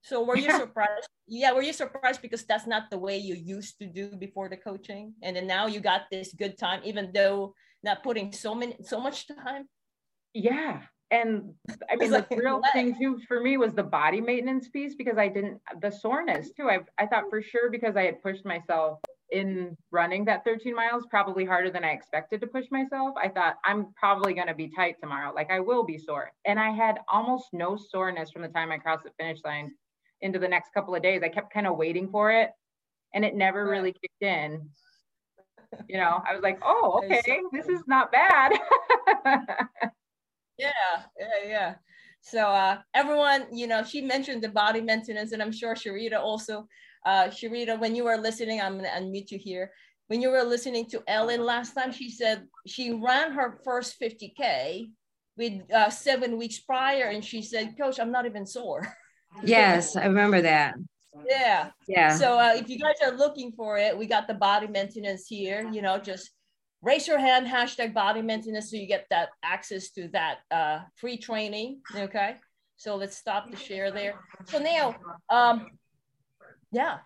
[0.03, 1.07] So were you surprised?
[1.27, 4.57] Yeah, were you surprised because that's not the way you used to do before the
[4.57, 8.75] coaching, and then now you got this good time, even though not putting so many
[8.81, 9.67] so much time.
[10.33, 11.53] Yeah, and
[11.89, 15.17] I mean like, the real thing too for me was the body maintenance piece because
[15.17, 16.69] I didn't the soreness too.
[16.69, 18.99] I I thought for sure because I had pushed myself
[19.31, 23.15] in running that 13 miles probably harder than I expected to push myself.
[23.21, 25.33] I thought I'm probably going to be tight tomorrow.
[25.33, 26.31] Like I will be sore.
[26.45, 29.71] And I had almost no soreness from the time I crossed the finish line
[30.21, 31.21] into the next couple of days.
[31.23, 32.51] I kept kind of waiting for it
[33.13, 34.69] and it never really kicked in.
[35.87, 38.51] You know, I was like, oh, okay, this is not bad.
[40.57, 40.69] yeah,
[41.17, 41.75] yeah, yeah.
[42.19, 46.67] So uh, everyone, you know, she mentioned the body maintenance, and I'm sure Sharita also.
[47.05, 49.71] Uh, Sharita, when you were listening, I'm gonna unmute you here.
[50.07, 54.89] When you were listening to Ellen last time, she said she ran her first 50k
[55.37, 58.85] with uh, seven weeks prior, and she said, "Coach, I'm not even sore."
[59.43, 60.75] Yes, I remember that.
[61.27, 61.71] Yeah.
[61.87, 62.15] Yeah.
[62.15, 65.69] So uh, if you guys are looking for it, we got the body maintenance here,
[65.71, 66.31] you know, just
[66.81, 71.17] raise your hand, hashtag body maintenance, so you get that access to that uh, free
[71.17, 71.81] training.
[71.95, 72.37] Okay.
[72.77, 74.15] So let's stop the share there.
[74.45, 74.95] So now,
[75.29, 75.67] um,
[76.71, 76.99] yeah.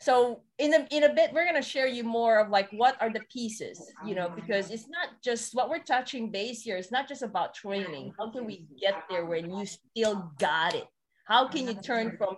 [0.00, 3.00] So in a, in a bit, we're going to share you more of like, what
[3.00, 6.76] are the pieces, you know, because it's not just what we're touching base here.
[6.76, 8.12] It's not just about training.
[8.18, 10.86] How can we get there when you still got it?
[11.24, 12.36] How can you turn from,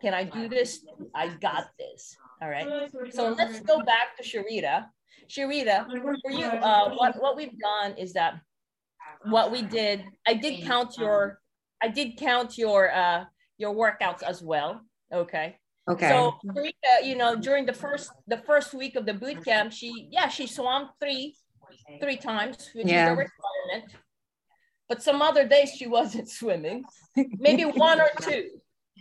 [0.00, 0.84] can I do this?
[1.14, 2.16] I got this.
[2.40, 2.90] All right.
[3.10, 4.86] So let's go back to Sharita.
[5.28, 5.86] Sharita,
[6.22, 8.40] for you, uh, what, what we've done is that
[9.24, 11.40] what we did, I did count your,
[11.82, 13.24] I did count your, uh,
[13.58, 14.80] your workouts as well.
[15.12, 15.56] Okay.
[15.88, 16.08] Okay.
[16.08, 20.08] So Sharita, you know, during the first, the first week of the boot camp, she,
[20.10, 21.36] yeah, she swam three,
[22.00, 23.12] three times, which Yeah.
[23.12, 23.92] is a requirement.
[24.88, 26.84] But some other days she wasn't swimming,
[27.16, 28.48] maybe one or two.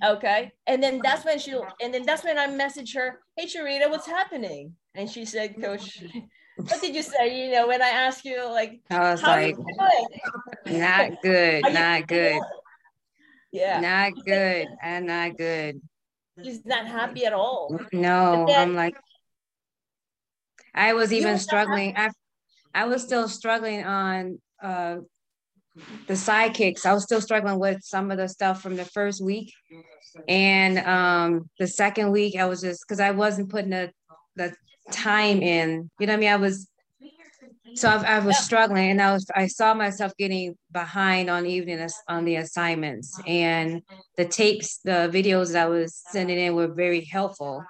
[0.04, 0.52] Okay.
[0.68, 4.08] And then that's when she and then that's when I messaged her, hey Sharita, what's
[4.08, 4.76] happening?
[4.96, 6.04] And she said, Coach,
[6.56, 7.46] what did you say?
[7.46, 9.66] You know, when I asked you like I was how like, you
[10.66, 10.80] doing?
[10.80, 12.44] not good, not good, doing?
[13.52, 13.80] Yeah.
[13.80, 15.82] not good, and not good.
[16.44, 17.78] She's not happy at all.
[17.92, 18.96] No, then- I'm like,
[20.74, 21.96] I was even struggling.
[21.98, 22.10] I,
[22.74, 24.98] I was still struggling on uh,
[26.08, 26.86] the sidekicks.
[26.86, 29.54] I was still struggling with some of the stuff from the first week,
[30.28, 33.92] and um, the second week I was just because I wasn't putting the
[34.36, 34.54] the
[34.92, 35.90] time in.
[36.00, 36.30] You know what I mean?
[36.30, 36.68] I was.
[37.74, 41.88] So I, I was struggling, and I was I saw myself getting behind on evening
[42.10, 43.82] on the assignments, and
[44.18, 47.64] the tapes, the videos that I was sending in were very helpful,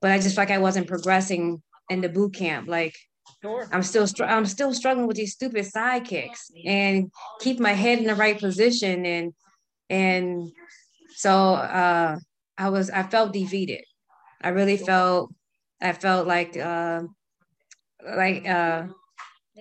[0.00, 2.66] but I just felt like I wasn't progressing in the boot camp.
[2.66, 2.96] Like
[3.46, 3.68] Sure.
[3.72, 8.04] I'm still str- I'm still struggling with these stupid sidekicks and keep my head in
[8.06, 9.32] the right position and
[9.88, 10.50] and
[11.16, 12.18] so uh
[12.58, 13.84] I was I felt defeated.
[14.42, 15.32] I really felt
[15.80, 17.02] I felt like uh
[18.16, 18.86] like uh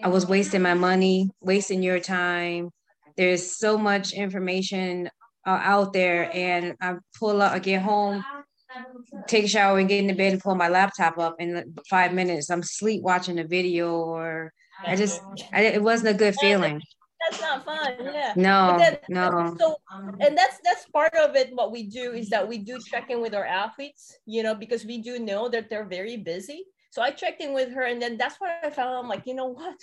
[0.04, 2.70] I was wasting my money, wasting your time.
[3.18, 5.10] There's so much information
[5.48, 8.24] uh, out there and I pull up I get home
[9.28, 12.50] take a shower and get into bed and pull my laptop up in five minutes.
[12.50, 14.54] I'm sleep watching a video or
[14.86, 15.22] I just
[15.54, 16.82] I, it wasn't a good feeling.
[17.30, 17.96] That's not fun.
[18.02, 18.34] Yeah.
[18.36, 19.56] No, then- no.
[19.60, 19.78] So
[20.20, 23.22] and that's that's part of it what we do is that we do check in
[23.22, 27.10] with our athletes you know because we do know that they're very busy so i
[27.12, 29.76] checked in with her and then that's what i found i'm like you know what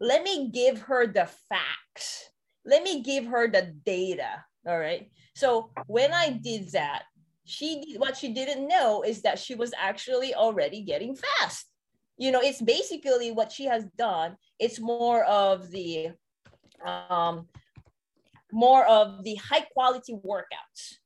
[0.00, 2.30] let me give her the facts
[2.64, 7.04] let me give her the data all right so when i did that
[7.50, 11.66] she what she didn't know is that she was actually already getting fast
[12.16, 16.10] you know it's basically what she has done it's more of the
[16.84, 17.46] um
[18.52, 20.98] more of the high quality workouts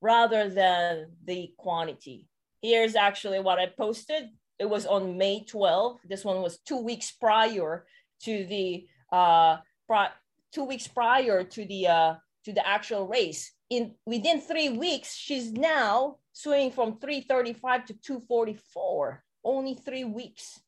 [0.00, 2.26] rather than the quantity.
[2.62, 4.30] Here's actually what I posted.
[4.58, 6.00] It was on May 12.
[6.08, 7.86] This one was two weeks prior
[8.22, 10.12] to the uh pri-
[10.52, 13.52] two weeks prior to the uh to the actual race.
[13.74, 19.24] In within three weeks, she's now swimming from 335 to 244.
[19.44, 20.60] Only three weeks.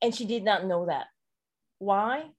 [0.00, 1.06] And she did not know that.
[1.78, 2.30] Why?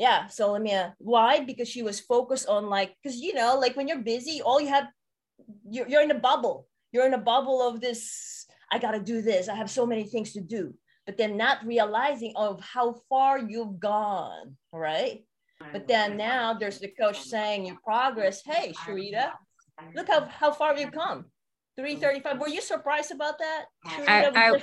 [0.00, 3.58] yeah so let me uh, why because she was focused on like because you know
[3.60, 4.88] like when you're busy all you have
[5.68, 9.48] you're, you're in a bubble you're in a bubble of this i gotta do this
[9.48, 10.72] i have so many things to do
[11.04, 15.26] but then not realizing of how far you've gone right
[15.72, 19.30] but then now there's the coach saying your progress hey sharita
[19.94, 21.24] look how, how far you've come
[21.76, 24.62] 335 were you surprised about that Sharita, I- was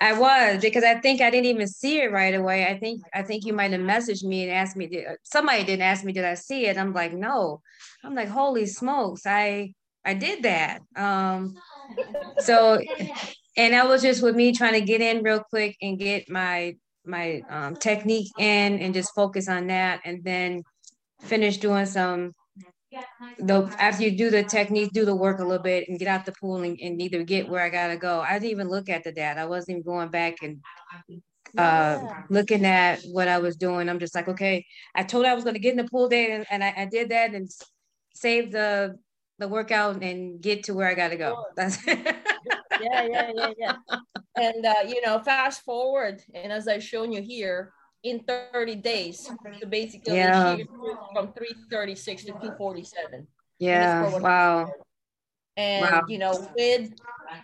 [0.00, 2.66] I was because I think I didn't even see it right away.
[2.66, 4.86] I think I think you might have messaged me and asked me.
[4.86, 6.78] Did, somebody didn't ask me, did I see it?
[6.78, 7.62] I'm like, no.
[8.04, 10.80] I'm like, holy smokes, I I did that.
[10.96, 11.56] Um,
[12.38, 12.80] so,
[13.56, 16.76] and that was just with me trying to get in real quick and get my
[17.08, 20.62] my um, technique in and just focus on that, and then
[21.22, 22.32] finish doing some.
[23.38, 26.24] The after you do the technique, do the work a little bit, and get out
[26.26, 28.20] the pool and, and either get where I gotta go.
[28.20, 29.40] I didn't even look at the data.
[29.40, 30.58] I wasn't even going back and
[31.56, 32.22] uh Yeah.
[32.30, 33.88] looking at what I was doing.
[33.88, 36.46] I'm just like, okay, I told I was gonna get in the pool day and,
[36.50, 37.48] and I, I did that and
[38.14, 38.96] save the
[39.38, 41.36] the workout and get to where I gotta go.
[41.56, 41.78] That's
[42.80, 43.76] yeah, yeah, yeah, yeah.
[44.36, 49.28] And uh, you know, fast forward, and as I've shown you here, in 30 days,
[49.60, 50.56] so basically Yeah.
[51.14, 53.26] from 336 to 247.
[53.58, 54.72] yeah, wow.
[55.56, 56.04] And Wow.
[56.08, 56.90] you know, with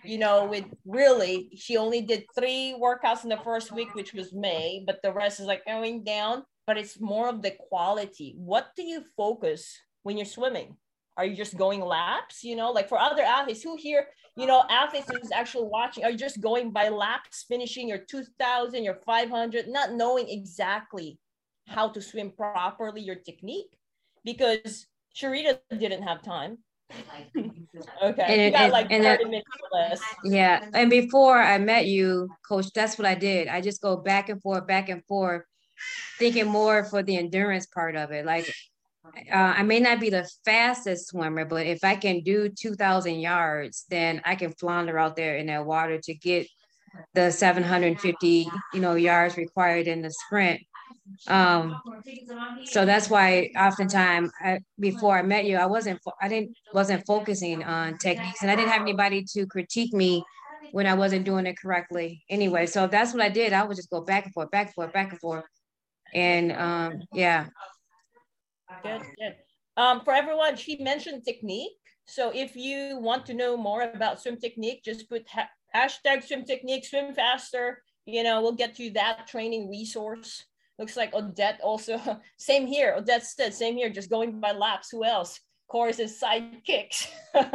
[0.03, 4.33] you know, with really, she only did three workouts in the first week, which was
[4.33, 6.43] May, but the rest is like going down.
[6.65, 8.33] But it's more of the quality.
[8.37, 10.77] What do you focus when you're swimming?
[11.17, 12.43] Are you just going laps?
[12.43, 16.11] You know, like for other athletes who here, you know, athletes who's actually watching are
[16.11, 21.17] you just going by laps, finishing your 2000, your 500, not knowing exactly
[21.67, 23.77] how to swim properly, your technique,
[24.23, 26.57] because Sharita didn't have time.
[28.03, 30.01] okay, and, and, like 30 and, minutes less.
[30.23, 33.47] Yeah, and before I met you, Coach, that's what I did.
[33.47, 35.43] I just go back and forth, back and forth,
[36.19, 38.25] thinking more for the endurance part of it.
[38.25, 38.53] Like
[39.31, 43.85] uh, I may not be the fastest swimmer, but if I can do 2,000 yards,
[43.89, 46.47] then I can flounder out there in that water to get
[47.13, 50.61] the 750, you know, yards required in the sprint.
[51.27, 51.79] Um,
[52.65, 57.63] so that's why oftentimes I, before I met you, I wasn't, I didn't, wasn't focusing
[57.63, 60.23] on techniques and I didn't have anybody to critique me
[60.71, 62.65] when I wasn't doing it correctly anyway.
[62.65, 64.75] So if that's what I did, I would just go back and forth, back and
[64.75, 65.45] forth, back and forth.
[66.13, 67.47] And um, yeah,
[68.83, 69.35] Good, good.
[69.77, 71.73] Um, for everyone, she mentioned technique.
[72.05, 76.45] So if you want to know more about swim technique, just put ha- hashtag swim
[76.45, 77.81] technique, swim faster.
[78.05, 80.45] You know, we'll get you that training resource.
[80.77, 81.99] Looks like Odette also,
[82.37, 82.95] same here.
[82.97, 84.89] Odette said, same here, just going by laps.
[84.91, 85.39] Who else?
[85.67, 87.07] Courses, side kicks.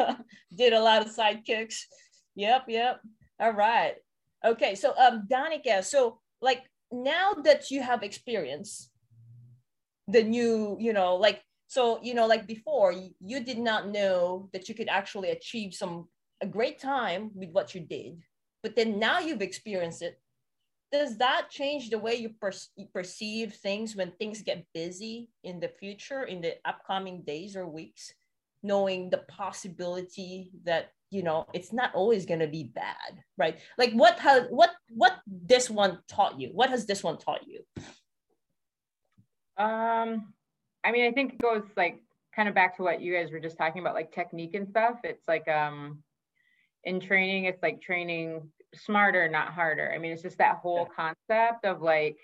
[0.56, 1.86] Did a lot of side kicks.
[2.34, 3.00] Yep, yep.
[3.38, 3.94] All right.
[4.44, 8.89] Okay, so um, Danica, so like now that you have experience,
[10.12, 14.68] the new you know like so you know like before you did not know that
[14.68, 16.08] you could actually achieve some
[16.40, 18.22] a great time with what you did
[18.62, 20.18] but then now you've experienced it.
[20.92, 25.61] Does that change the way you, per- you perceive things when things get busy in
[25.61, 28.12] the future in the upcoming days or weeks
[28.62, 33.58] knowing the possibility that you know it's not always going to be bad right?
[33.78, 36.50] Like what has what what this one taught you?
[36.52, 37.64] What has this one taught you
[39.61, 40.32] um,
[40.84, 42.00] I mean, I think it goes like
[42.34, 44.96] kind of back to what you guys were just talking about, like technique and stuff.
[45.04, 46.02] It's like um,
[46.84, 49.92] in training, it's like training smarter, not harder.
[49.94, 52.16] I mean, it's just that whole concept of like,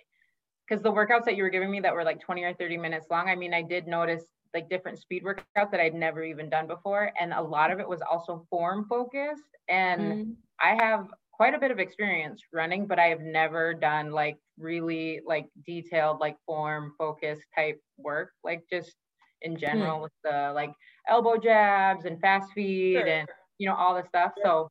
[0.67, 3.07] because the workouts that you were giving me that were like 20 or 30 minutes
[3.11, 4.25] long, I mean, I did notice
[4.55, 7.13] like different speed workouts that I'd never even done before.
[7.21, 9.43] And a lot of it was also form focused.
[9.69, 10.31] And mm-hmm.
[10.61, 15.21] I have quite a bit of experience running, but I have never done like really
[15.27, 18.95] like detailed, like form focus type work, like just
[19.43, 19.59] in hmm.
[19.59, 20.03] general mm.
[20.05, 20.73] with the like
[21.09, 23.07] elbow jabs and fast feet sure.
[23.07, 23.29] and
[23.59, 24.33] you know all the stuff.
[24.39, 24.45] Yeah.
[24.45, 24.71] So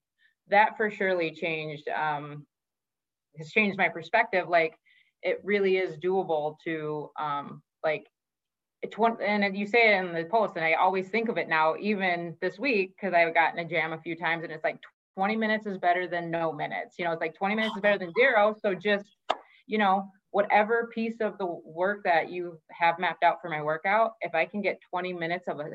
[0.49, 2.45] that for surely changed um
[3.37, 4.49] has changed my perspective.
[4.49, 4.73] Like
[5.21, 8.05] it really is doable to um like
[8.81, 11.49] it's one and you say it in the post and i always think of it
[11.49, 14.77] now even this week because i've gotten a jam a few times and it's like
[15.15, 16.95] 20 minutes is better than no minutes.
[16.99, 18.55] You know, it's like 20 minutes is better than zero.
[18.61, 19.15] So just,
[19.67, 24.11] you know, whatever piece of the work that you have mapped out for my workout,
[24.21, 25.71] if I can get 20 minutes of a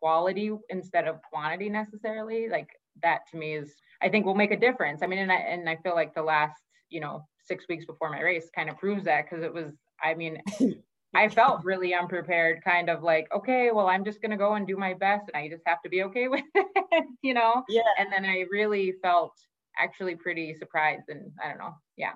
[0.00, 2.68] quality instead of quantity necessarily, like
[3.02, 5.02] that to me is, I think will make a difference.
[5.02, 8.10] I mean, and I, and I feel like the last, you know, six weeks before
[8.10, 9.72] my race kind of proves that because it was,
[10.02, 10.42] I mean,
[11.14, 14.66] I felt really unprepared, kind of like, okay, well, I'm just going to go and
[14.66, 17.64] do my best and I just have to be okay with it, you know?
[17.68, 17.82] Yeah.
[17.98, 19.32] And then I really felt
[19.78, 21.74] actually pretty surprised and I don't know.
[21.96, 22.12] Yeah.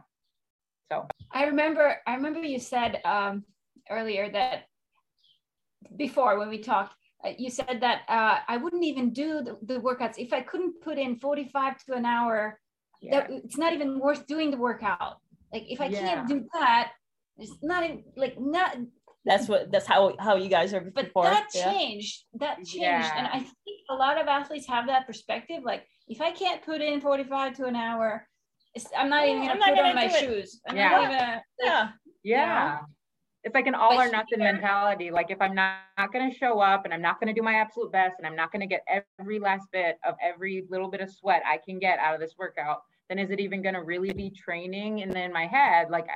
[0.93, 3.45] So I remember, I remember you said um,
[3.91, 4.65] earlier that
[5.97, 9.81] before when we talked, uh, you said that uh, I wouldn't even do the, the,
[9.81, 12.61] workouts if I couldn't put in 45 to an hour.
[13.01, 13.21] Yeah.
[13.21, 15.19] That it's not even worth doing the workout.
[15.53, 16.01] Like if I yeah.
[16.01, 16.93] can't do that,
[17.39, 18.77] it's not in, like not.
[19.25, 19.73] That's what.
[19.73, 20.81] That's how how you guys are.
[20.81, 21.25] But before.
[21.25, 22.25] that changed.
[22.33, 22.39] Yeah.
[22.47, 23.15] That changed, yeah.
[23.17, 25.63] and I think a lot of athletes have that perspective.
[25.65, 28.27] Like, if I can't put in forty five to an hour,
[28.97, 30.61] I'm not even gonna put on my shoes.
[30.69, 30.89] I'm yeah.
[30.91, 31.33] not even gonna.
[31.33, 31.89] Like, yeah.
[32.25, 32.65] Yeah.
[32.65, 32.87] You know?
[33.45, 35.11] It's like an all but or nothing here, mentality.
[35.11, 37.45] Like if I'm not, not going to show up and I'm not going to do
[37.45, 38.83] my absolute best and I'm not going to get
[39.21, 42.37] every last bit of every little bit of sweat I can get out of this
[42.39, 42.81] workout,
[43.11, 45.03] then is it even going to really be training?
[45.03, 46.07] And then in my head, like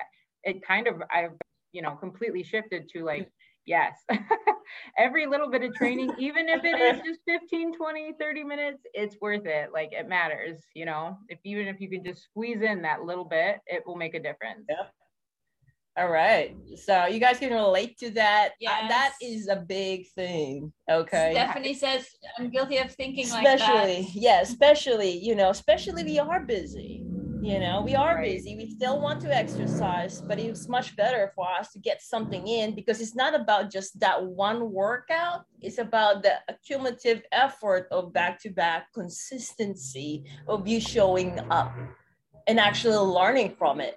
[0.45, 1.33] it kind of I've
[1.73, 3.31] you know completely shifted to like
[3.67, 3.99] yes
[4.99, 9.17] every little bit of training even if it is just 15 20 30 minutes it's
[9.21, 9.71] worth it.
[9.73, 11.19] Like it matters you know?
[11.29, 14.21] If even if you can just squeeze in that little bit it will make a
[14.21, 14.65] difference.
[14.69, 14.87] Yeah.
[15.99, 16.57] All right.
[16.77, 18.51] So you guys can relate to that.
[18.61, 18.85] Yes.
[18.85, 21.33] Uh, that is a big thing okay?
[21.35, 22.09] Stephanie says
[22.39, 27.05] i'm guilty of thinking especially like yeah especially you know especially we are busy
[27.41, 28.33] you know we are right.
[28.33, 32.47] busy we still want to exercise but it's much better for us to get something
[32.49, 38.13] in because it's not about just that one workout it's about the accumulative effort of
[38.13, 41.73] back-to-back consistency of you showing up
[42.49, 43.97] and actually learning from it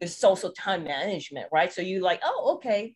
[0.00, 2.94] there's also time management right so you like oh okay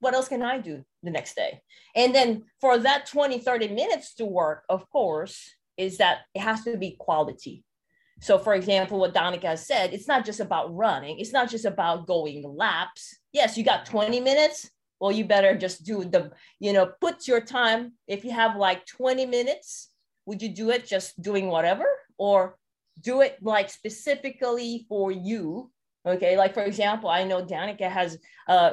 [0.00, 1.60] what else can i do the next day
[1.94, 6.64] and then for that 20 30 minutes to work of course is that it has
[6.64, 7.64] to be quality.
[8.20, 12.06] So, for example, what Danica said, it's not just about running, it's not just about
[12.06, 13.16] going laps.
[13.32, 14.70] Yes, you got 20 minutes.
[15.00, 17.92] Well, you better just do the, you know, put your time.
[18.08, 19.90] If you have like 20 minutes,
[20.26, 21.86] would you do it just doing whatever
[22.18, 22.58] or
[23.00, 25.70] do it like specifically for you?
[26.04, 28.72] Okay, like for example, I know Danica has uh,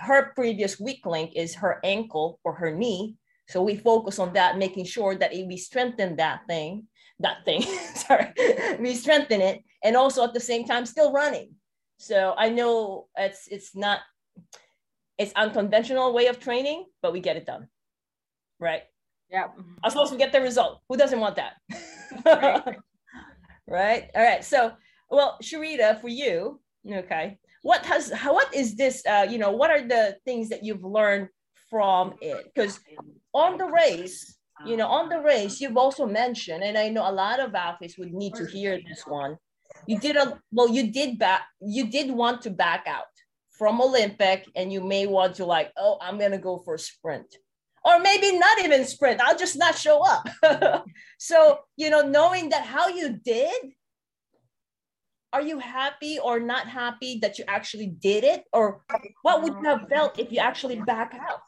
[0.00, 3.16] her previous weak link is her ankle or her knee.
[3.48, 6.86] So we focus on that, making sure that we strengthen that thing
[7.20, 7.62] that thing.
[7.94, 8.32] Sorry,
[8.80, 11.54] we strengthen it, and also at the same time still running.
[11.98, 14.00] So I know it's it's not
[15.18, 17.68] it's unconventional way of training, but we get it done,
[18.58, 18.82] right?
[19.30, 19.48] Yeah.
[19.84, 20.80] I'm supposed to get the result.
[20.88, 21.54] Who doesn't want that?
[22.24, 22.76] right.
[23.68, 24.10] right.
[24.14, 24.44] All right.
[24.44, 24.72] So,
[25.10, 26.60] well, Sharita, for you,
[26.90, 29.04] okay, what has how what is this?
[29.06, 31.28] Uh, you know, what are the things that you've learned
[31.68, 32.50] from it?
[32.52, 32.80] Because
[33.34, 37.12] on the race, you know, on the race, you've also mentioned, and I know a
[37.12, 39.36] lot of athletes would need to hear this one.
[39.86, 43.04] You did a well, you did back, you did want to back out
[43.50, 47.36] from Olympic, and you may want to like, oh, I'm gonna go for a sprint.
[47.82, 50.28] Or maybe not even sprint, I'll just not show up.
[51.18, 53.72] so, you know, knowing that how you did,
[55.32, 58.44] are you happy or not happy that you actually did it?
[58.52, 58.82] Or
[59.22, 61.40] what would you have felt if you actually back out?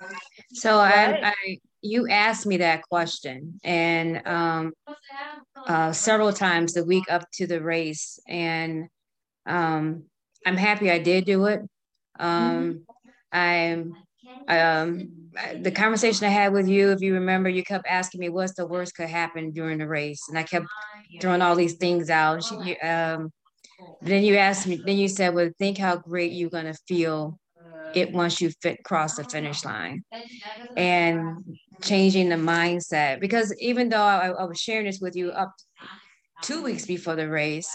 [0.55, 1.23] So right?
[1.23, 4.73] I, I you asked me that question and um,
[5.67, 8.87] uh, several times the week up to the race and
[9.47, 10.05] um,
[10.47, 11.61] i'm happy i did do it.
[12.19, 12.87] Um,
[13.33, 13.97] i'm
[14.49, 15.11] um,
[15.57, 18.67] the conversation i had with you if you remember you kept asking me what's the
[18.67, 20.67] worst could happen during the race and i kept
[21.21, 22.43] throwing all these things out.
[22.83, 23.31] Um,
[24.01, 27.39] then you asked me then you said well think how great you're going to feel
[27.93, 30.03] it once you fit cross the finish line.
[30.77, 33.21] And changing the mindset.
[33.21, 35.53] Because even though I, I was sharing this with you up
[36.43, 37.71] two weeks before the race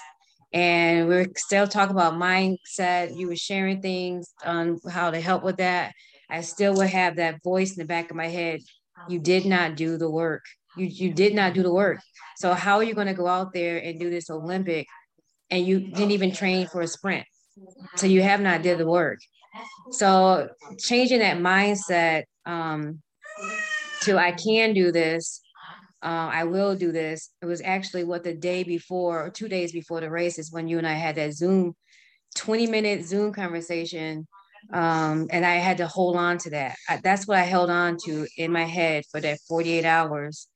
[0.53, 5.43] and we are still talking about mindset you were sharing things on how to help
[5.43, 5.93] with that
[6.29, 8.59] i still would have that voice in the back of my head
[9.07, 10.43] you did not do the work.
[10.75, 11.99] You, you did not do the work.
[12.37, 14.87] So how are you going to go out there and do this olympic
[15.49, 17.25] and you didn't even train for a sprint?
[17.95, 19.19] So you have not did the work.
[19.91, 23.01] So changing that mindset um,
[24.07, 25.41] to I can do this,
[26.03, 27.29] uh, I will do this.
[27.41, 30.67] It was actually what the day before or two days before the race is when
[30.67, 31.75] you and I had that Zoom,
[32.35, 34.27] 20 minute Zoom conversation.
[34.73, 36.75] Um, and I had to hold on to that.
[36.89, 40.47] I, that's what I held on to in my head for that 48 hours.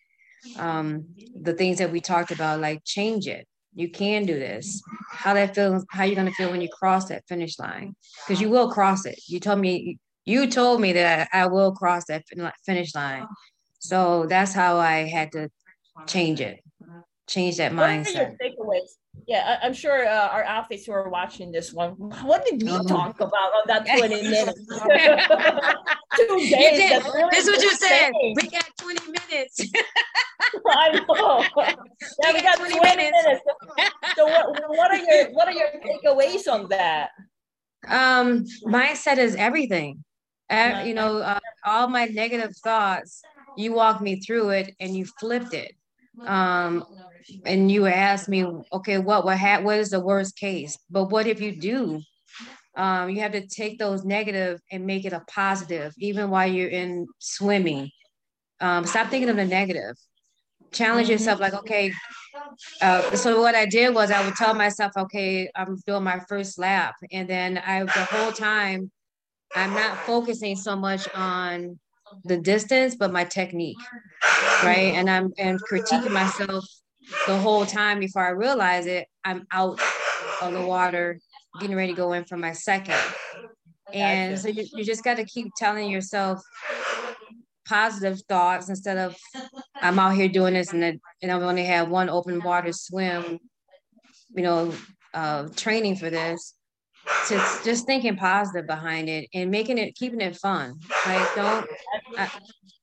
[0.57, 1.05] Um,
[1.39, 5.55] the things that we talked about, like change it you can do this how that
[5.55, 7.95] feels how you're going to feel when you cross that finish line
[8.25, 12.05] because you will cross it you told me you told me that i will cross
[12.05, 12.23] that
[12.65, 13.25] finish line
[13.79, 15.49] so that's how i had to
[16.07, 16.59] change it
[17.27, 18.97] change that mindset takeaways?
[19.27, 22.69] yeah I, am sure uh, our athletes who are watching this one what did we
[22.69, 22.83] uh-huh.
[22.83, 24.53] talk about on that 20 minutes
[26.17, 29.71] two days really this is what you said we got 20 minutes
[30.67, 31.43] I know.
[32.23, 33.17] Yeah, we got 20, 20 minutes.
[33.23, 33.43] minutes.
[34.15, 37.09] So, what, what are your what are your takeaways on that?
[37.87, 40.03] Um, mindset is everything.
[40.85, 43.21] You know, uh, all my negative thoughts,
[43.57, 45.73] you walked me through it and you flipped it.
[46.25, 46.85] Um,
[47.45, 50.77] and you asked me, okay, what what ha- what is the worst case?
[50.89, 52.01] But what if you do?
[52.75, 56.69] Um, you have to take those negative and make it a positive, even while you're
[56.69, 57.89] in swimming.
[58.59, 59.95] Um, stop thinking of the negative
[60.71, 61.13] challenge mm-hmm.
[61.13, 61.91] yourself like okay
[62.81, 66.57] uh, so what i did was i would tell myself okay i'm doing my first
[66.57, 68.89] lap and then i the whole time
[69.55, 71.79] i'm not focusing so much on
[72.25, 73.77] the distance but my technique
[74.63, 76.65] right and i'm and critiquing myself
[77.27, 79.79] the whole time before i realize it i'm out
[80.41, 81.19] of the water
[81.59, 82.99] getting ready to go in for my second
[83.93, 86.41] and so you, you just got to keep telling yourself
[87.65, 89.15] positive thoughts instead of
[89.81, 93.39] I'm out here doing this and, and I only have one open water swim,
[94.35, 94.73] you know,
[95.13, 96.53] uh, training for this.
[97.27, 100.79] To just thinking positive behind it and making it, keeping it fun.
[101.05, 101.67] Like don't,
[102.17, 102.27] uh,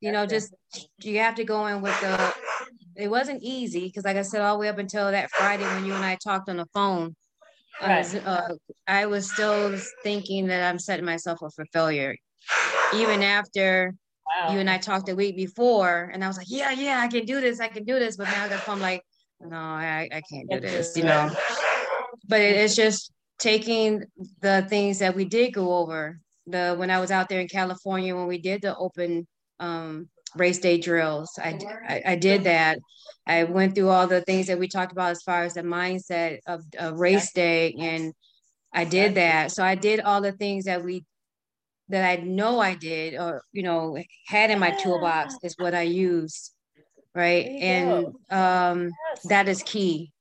[0.01, 0.55] you know, just
[1.03, 2.35] you have to go in with the.
[2.97, 5.85] It wasn't easy because, like I said, all the way up until that Friday when
[5.85, 7.15] you and I talked on the phone,
[7.81, 7.91] right.
[7.91, 8.55] I, was, uh,
[8.87, 12.17] I was still thinking that I'm setting myself up for failure.
[12.95, 13.95] Even after
[14.29, 14.53] Wow.
[14.53, 17.25] You and I talked a week before, and I was like, yeah, yeah, I can
[17.25, 18.17] do this, I can do this.
[18.17, 19.03] But now I I'm like,
[19.41, 21.31] no, I, I can't do this, you know.
[22.27, 24.05] But it, it's just taking
[24.41, 26.21] the things that we did go over.
[26.47, 29.27] The when I was out there in California when we did the open
[29.61, 31.31] um, race day drills.
[31.39, 32.79] I, I, I did that.
[33.27, 36.39] I went through all the things that we talked about as far as the mindset
[36.47, 38.13] of, of race day, and
[38.73, 39.53] I did that.
[39.53, 41.05] So I did all the things that we
[41.91, 45.83] that I know I did or you know had in my toolbox is what I
[45.83, 46.53] used,
[47.15, 47.47] right?
[47.61, 48.91] And um,
[49.25, 50.13] that is key.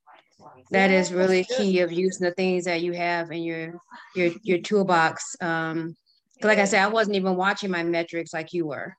[0.71, 3.79] That is really key of using the things that you have in your
[4.15, 5.35] your your toolbox.
[5.39, 5.95] Um,
[6.43, 8.95] like I said, I wasn't even watching my metrics like you were,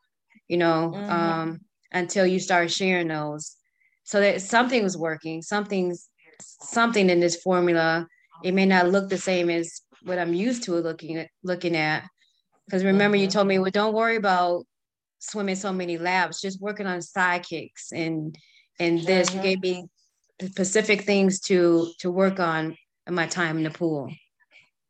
[0.49, 1.11] you know, mm-hmm.
[1.11, 1.61] um,
[1.93, 3.57] until you started sharing those.
[4.05, 6.09] So that something was working, something's
[6.41, 8.07] something in this formula.
[8.43, 12.05] It may not look the same as what I'm used to looking at looking at.
[12.64, 13.25] Because remember, mm-hmm.
[13.25, 14.64] you told me, well, don't worry about
[15.19, 18.37] swimming so many laps, just working on side kicks and
[18.79, 19.29] and this.
[19.29, 19.37] Mm-hmm.
[19.39, 19.85] You gave me
[20.47, 22.76] specific things to to work on
[23.07, 24.11] in my time in the pool.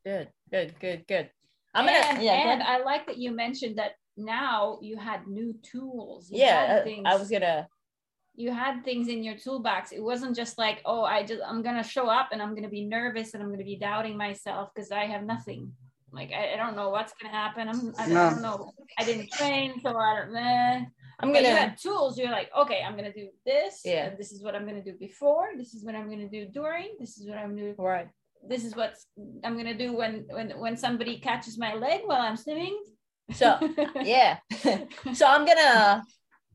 [0.04, 1.30] Good, good, good, good.
[1.74, 5.54] I'm gonna and, yeah, and I like that you mentioned that now you had new
[5.62, 6.30] tools.
[6.30, 7.68] You yeah, uh, things, I was gonna.
[8.34, 9.90] You had things in your toolbox.
[9.90, 12.84] It wasn't just like, oh, I just I'm gonna show up and I'm gonna be
[12.84, 15.72] nervous and I'm gonna be doubting myself because I have nothing.
[16.12, 17.68] Like I, I, don't know what's gonna happen.
[17.68, 18.26] I'm I, no.
[18.26, 18.72] I don't know.
[18.98, 20.32] I didn't train, so I don't.
[20.32, 20.86] know.
[21.20, 21.42] I'm gonna.
[21.42, 22.18] But you have tools.
[22.18, 23.80] You're like, okay, I'm gonna do this.
[23.84, 24.14] Yeah.
[24.16, 25.50] this is what I'm gonna do before.
[25.56, 26.90] This is what I'm gonna do during.
[27.00, 27.74] This is what I'm gonna.
[27.76, 28.08] Right
[28.46, 28.94] this is what
[29.44, 32.78] I'm gonna do when when when somebody catches my leg while I'm swimming.
[33.32, 33.58] So
[34.02, 34.38] yeah,
[35.12, 36.02] so I'm gonna.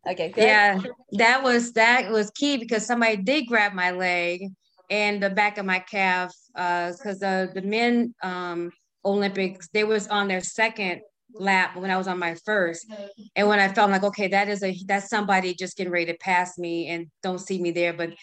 [0.08, 0.34] Okay.
[0.36, 0.80] Yeah,
[1.14, 4.50] that was that was key because somebody did grab my leg
[4.90, 8.72] and the back of my calf because uh, the the men um,
[9.06, 11.02] Olympics they was on their second
[11.34, 12.90] lap when I was on my first.
[12.90, 13.24] Mm-hmm.
[13.36, 16.18] And when I felt like, okay, that is a that's somebody just getting ready to
[16.18, 17.94] pass me and don't see me there.
[17.94, 18.14] But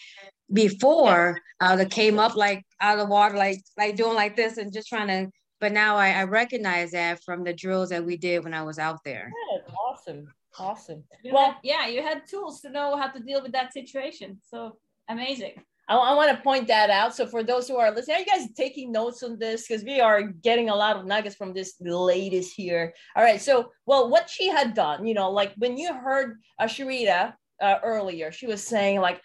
[0.51, 4.57] before I would came up like out of the water, like like doing like this
[4.57, 5.31] and just trying to.
[5.59, 8.79] But now I, I recognize that from the drills that we did when I was
[8.79, 9.31] out there.
[9.51, 9.73] Good.
[9.87, 11.03] Awesome, awesome.
[11.23, 14.41] You well, had, yeah, you had tools to know how to deal with that situation.
[14.49, 15.53] So amazing.
[15.91, 17.13] I, I want to point that out.
[17.13, 19.67] So for those who are listening, are you guys taking notes on this?
[19.67, 22.93] Because we are getting a lot of nuggets from this latest here.
[23.15, 23.41] All right.
[23.41, 27.31] So, well, what she had done, you know, like when you heard uh,
[27.61, 29.21] uh, earlier, she was saying like,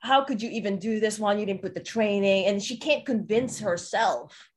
[0.00, 1.38] how could you even do this one?
[1.38, 4.50] You didn't put the training, and she can't convince herself.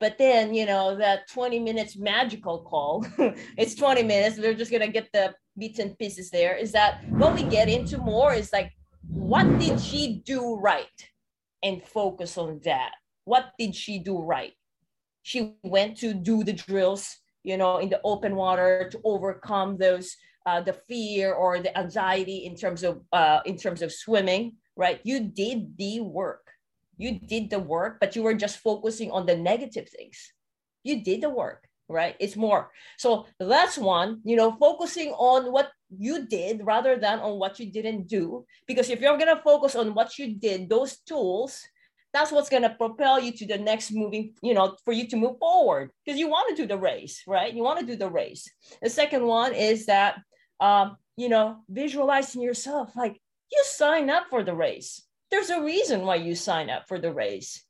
[0.00, 3.06] But then, you know, that 20 minutes magical call,
[3.56, 4.36] it's 20 minutes.
[4.36, 6.56] they're just to get the bits and pieces there.
[6.56, 8.72] Is that what we get into more is like,
[9.08, 10.86] what did she do right?
[11.62, 12.92] And focus on that.
[13.24, 14.52] What did she do right?
[15.22, 20.16] She went to do the drills, you know, in the open water to overcome those
[20.44, 25.00] uh, the fear or the anxiety in terms of uh, in terms of swimming right?
[25.04, 26.46] You did the work.
[26.96, 30.32] You did the work, but you were just focusing on the negative things.
[30.84, 32.16] You did the work, right?
[32.18, 32.70] It's more.
[32.96, 37.70] So that's one, you know, focusing on what you did rather than on what you
[37.70, 38.44] didn't do.
[38.66, 41.60] Because if you're going to focus on what you did, those tools,
[42.12, 45.16] that's what's going to propel you to the next moving, you know, for you to
[45.16, 47.54] move forward because you want to do the race, right?
[47.54, 48.50] You want to do the race.
[48.82, 50.20] The second one is that,
[50.60, 53.20] um, you know, visualizing yourself like,
[53.50, 55.02] you sign up for the race.
[55.30, 57.64] There's a reason why you sign up for the race.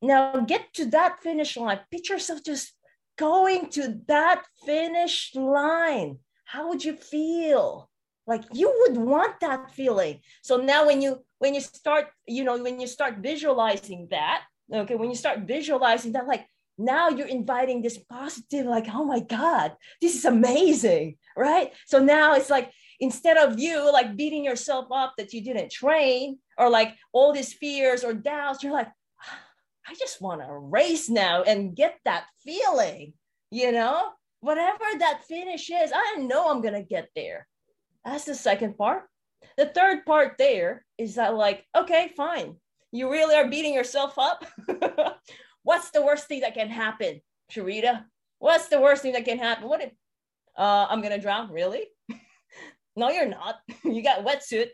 [0.00, 1.80] Now get to that finish line.
[1.90, 2.72] Picture yourself just
[3.18, 6.18] going to that finish line.
[6.44, 7.90] How would you feel?
[8.26, 10.20] Like you would want that feeling.
[10.42, 14.42] So now when you when you start, you know, when you start visualizing that,
[14.72, 16.46] okay, when you start visualizing that, like
[16.76, 21.72] now you're inviting this positive, like, oh my God, this is amazing, right?
[21.86, 26.38] So now it's like instead of you like beating yourself up that you didn't train
[26.58, 28.88] or like all these fears or doubts, you're like,
[29.88, 33.14] I just want to race now and get that feeling,
[33.50, 34.10] you know,
[34.40, 37.46] whatever that finish is, I know I'm going to get there.
[38.04, 39.04] That's the second part.
[39.56, 42.56] The third part there is that, like, okay, fine.
[42.92, 44.44] You really are beating yourself up.
[45.62, 47.20] What's the worst thing that can happen,
[47.52, 48.04] Sharita?
[48.38, 49.68] What's the worst thing that can happen?
[49.68, 49.92] What if
[50.56, 51.50] uh, I'm going to drown?
[51.50, 51.84] Really?
[52.98, 54.68] no you're not you got wetsuit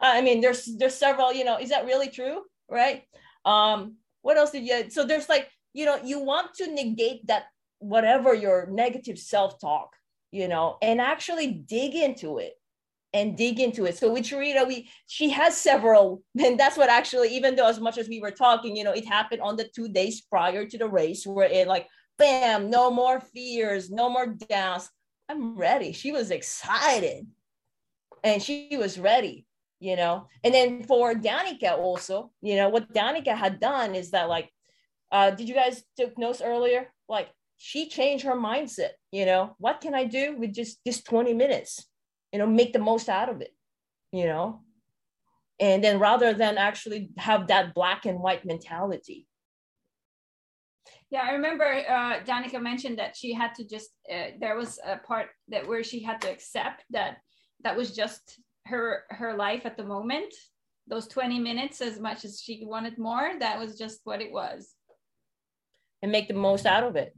[0.00, 3.02] i mean there's there's several you know is that really true right
[3.44, 7.44] um what else did you so there's like you know you want to negate that
[7.78, 9.94] whatever your negative self-talk
[10.30, 12.54] you know and actually dig into it
[13.12, 13.98] and dig into it.
[13.98, 17.98] So with Sharita, we she has several, and that's what actually, even though as much
[17.98, 20.88] as we were talking, you know, it happened on the two days prior to the
[20.88, 24.90] race, where it like, bam, no more fears, no more doubts.
[25.28, 25.92] I'm ready.
[25.92, 27.26] She was excited
[28.22, 29.46] and she was ready
[29.80, 30.28] you know?
[30.44, 34.50] And then for danica also you know what danica had done is that like
[35.10, 36.92] uh did you guys took notes earlier?
[37.08, 39.56] Like she changed her mindset you know?
[39.58, 41.86] What can i do with just this 20 minutes?
[42.32, 43.52] You know, make the most out of it,
[44.12, 44.60] you know,
[45.58, 49.26] and then rather than actually have that black and white mentality.
[51.10, 54.96] Yeah, I remember uh, Danica mentioned that she had to just, uh, there was a
[54.96, 57.18] part that where she had to accept that
[57.64, 60.32] that was just her her life at the moment
[60.90, 64.74] those 20 minutes as much as she wanted more that was just what it was.
[66.02, 67.16] And make the most out of it.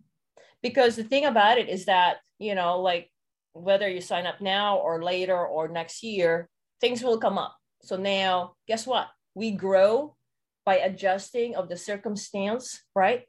[0.63, 3.11] Because the thing about it is that you know like
[3.55, 6.49] whether you sign up now or later or next year
[6.81, 7.57] things will come up.
[7.83, 9.09] So now guess what?
[9.35, 10.17] We grow
[10.65, 13.23] by adjusting of the circumstance right?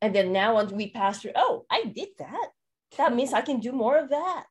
[0.00, 2.48] And then now once we pass through oh i did that.
[2.96, 4.44] That means i can do more of that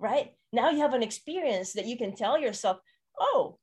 [0.00, 2.78] right now you have an experience that you can tell yourself
[3.18, 3.58] oh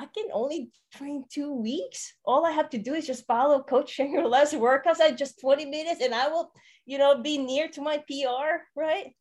[0.00, 2.14] I can only train two weeks.
[2.24, 6.00] All I have to do is just follow Coach Shangri-La's workouts at just 20 minutes
[6.00, 6.52] and I will,
[6.86, 9.14] you know, be near to my PR, right?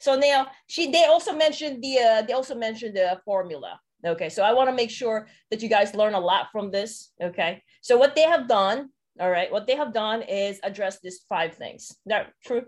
[0.00, 3.80] So now she they also mentioned the uh, they also mentioned the formula.
[4.04, 7.12] Okay, so I want to make sure that you guys learn a lot from this.
[7.22, 11.24] Okay, so what they have done, all right, what they have done is address these
[11.28, 11.96] five things.
[12.06, 12.64] That true?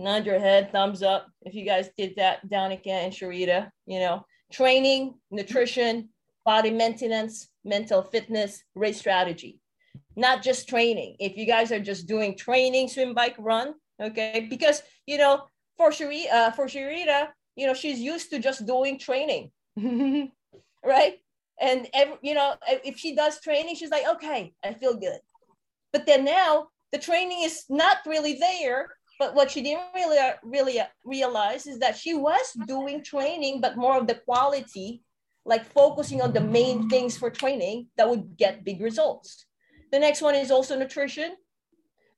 [0.00, 3.70] Nod your head, thumbs up if you guys did that, Danica and Sharita.
[3.86, 6.08] You know, training, nutrition,
[6.44, 9.60] body maintenance, mental fitness, race strategy.
[10.16, 11.16] Not just training.
[11.20, 15.44] If you guys are just doing training, swim, bike, run, okay, because you know,
[15.76, 19.50] for Sharita, uh, for Sharita, you know, she's used to just doing training,
[20.84, 21.18] right?
[21.60, 25.20] And every, you know, if she does training, she's like, okay, I feel good.
[25.92, 28.88] But then now the training is not really there.
[29.20, 33.60] But what she didn't really uh, really uh, realize is that she was doing training,
[33.60, 35.02] but more of the quality
[35.44, 39.44] like focusing on the main things for training that would get big results.
[39.92, 41.36] The next one is also nutrition,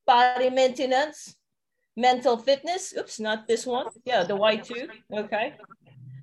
[0.07, 1.35] body maintenance,
[1.97, 2.95] mental fitness.
[2.97, 3.87] Oops, not this one.
[4.05, 4.89] Yeah, the Y2.
[5.25, 5.55] Okay.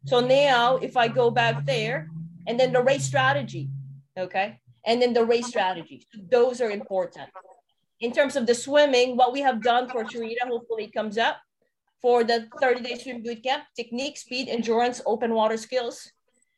[0.05, 2.09] So now if I go back there,
[2.47, 3.69] and then the race strategy.
[4.17, 4.59] Okay.
[4.85, 6.07] And then the race strategy.
[6.31, 7.29] Those are important.
[7.99, 11.37] In terms of the swimming, what we have done for Sharita, hopefully it comes up
[12.01, 16.09] for the 30 day swim boot camp, technique, speed, endurance, open water skills,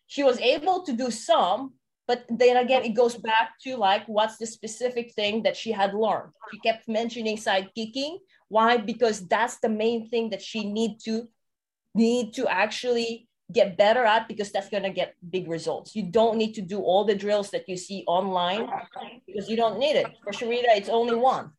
[0.06, 1.74] she was able to do some
[2.12, 5.94] but then again it goes back to like what's the specific thing that she had
[5.94, 6.34] learned?
[6.52, 8.20] She kept mentioning side kicking.
[8.50, 8.76] Why?
[8.76, 11.30] Because that's the main thing that she need to
[11.96, 15.96] need to actually get better at because that's going to get big results.
[15.96, 18.70] You don't need to do all the drills that you see online
[19.28, 20.08] because you don't need it.
[20.24, 21.52] For sharita it's only one.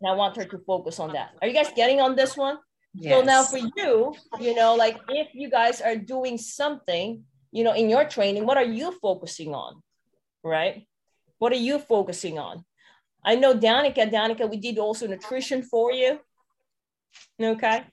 [0.00, 1.30] And i want her to focus on that.
[1.40, 2.58] Are you guys getting on this one?
[2.94, 3.14] Yes.
[3.14, 7.72] so now for you you know like if you guys are doing something you know
[7.72, 9.82] in your training what are you focusing on
[10.44, 10.86] right?
[11.38, 12.64] What are you focusing on?
[13.24, 16.20] I know danica danica we did also nutrition for you
[17.40, 17.84] okay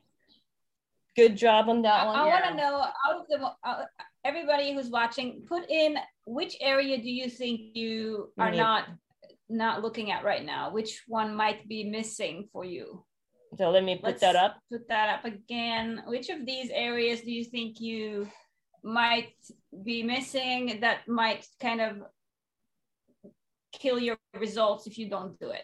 [1.27, 2.33] good job on that one i, yeah.
[2.33, 3.83] want to know out of the uh,
[4.23, 8.85] everybody who's watching put in which area do you think you are not
[9.49, 10.71] not looking at right now?
[10.71, 13.03] Which one might be missing for you?
[13.57, 14.57] So let me put Let's that up.
[14.71, 16.03] put that up again.
[16.05, 18.29] Which of these areas do you think you
[18.83, 19.33] might
[19.83, 21.97] be missing that might kind of
[23.73, 25.63] kill your results if you don't do it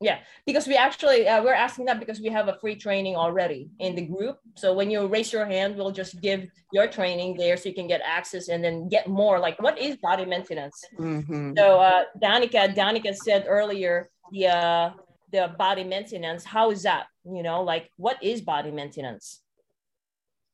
[0.00, 3.68] yeah because we actually uh, we're asking that because we have a free training already
[3.80, 7.56] in the group so when you raise your hand we'll just give your training there
[7.56, 11.52] so you can get access and then get more like what is body maintenance mm-hmm.
[11.56, 14.90] so uh danica danica said earlier the uh
[15.32, 19.40] the body maintenance how is that you know like what is body maintenance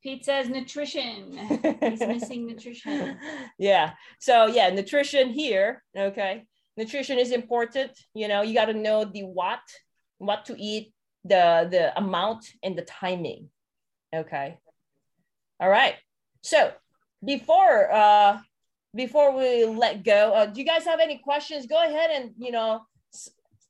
[0.03, 1.33] Pete says nutrition.
[1.81, 3.17] He's missing nutrition.
[3.59, 3.93] Yeah.
[4.21, 5.83] So yeah, nutrition here.
[5.97, 6.45] Okay.
[6.77, 7.93] Nutrition is important.
[8.15, 9.61] You know, you got to know the what,
[10.19, 10.93] what to eat,
[11.25, 13.51] the the amount, and the timing.
[14.15, 14.59] Okay.
[15.61, 15.95] All right.
[16.43, 16.73] So
[17.25, 18.39] before uh
[18.95, 21.67] before we let go, uh, do you guys have any questions?
[21.67, 22.83] Go ahead and you know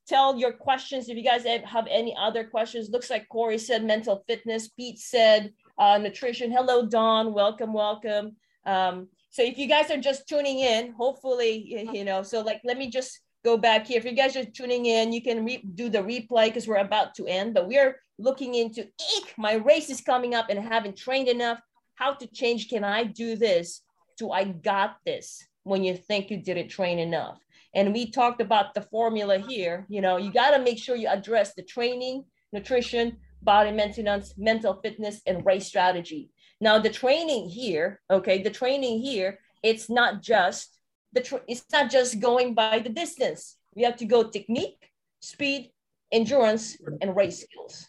[0.07, 2.90] tell your questions if you guys have any other questions.
[2.90, 4.68] Looks like Corey said mental fitness.
[4.68, 6.50] Pete said uh, nutrition.
[6.50, 8.36] Hello, don Welcome, welcome.
[8.66, 12.78] Um, so if you guys are just tuning in, hopefully, you know, so like, let
[12.78, 13.99] me just go back here.
[13.99, 17.16] If you guys are tuning in, you can re- do the replay because we're about
[17.16, 18.82] to end, but we're looking into,
[19.16, 21.59] eek, my race is coming up and I haven't trained enough.
[21.97, 23.80] How to change, can I do this
[24.20, 27.41] to I got this when you think you didn't train enough?
[27.74, 29.85] And we talked about the formula here.
[29.89, 34.78] You know, you got to make sure you address the training, nutrition, body maintenance, mental
[34.80, 36.30] fitness, and race strategy.
[36.61, 40.78] Now, the training here, okay, the training here, it's not just
[41.12, 43.57] the tra- it's not just going by the distance.
[43.74, 44.90] We have to go technique,
[45.20, 45.70] speed,
[46.12, 47.88] endurance, and race skills.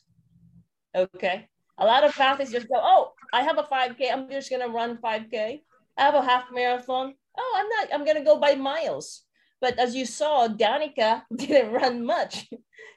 [0.96, 1.48] Okay.
[1.78, 4.12] A lot of athletes just go, oh, I have a 5K.
[4.12, 5.62] I'm just gonna run 5K.
[5.98, 7.14] I have a half marathon.
[7.38, 7.94] Oh, I'm not.
[7.94, 9.24] I'm gonna go by miles.
[9.60, 12.48] But as you saw, Danica didn't run much.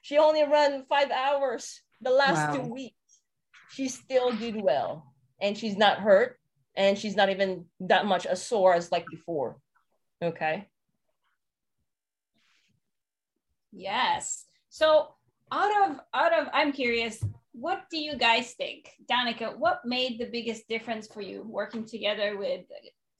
[0.02, 2.54] She only ran five hours the last wow.
[2.54, 2.94] two weeks.
[3.70, 6.39] She still did well, and she's not hurt,
[6.76, 9.59] and she's not even that much as sore as like before.
[10.22, 10.68] Okay.
[13.72, 14.45] Yes.
[14.68, 15.09] So
[15.53, 17.22] out of out of I'm curious,
[17.53, 19.57] what do you guys think, Danica?
[19.57, 22.64] What made the biggest difference for you working together with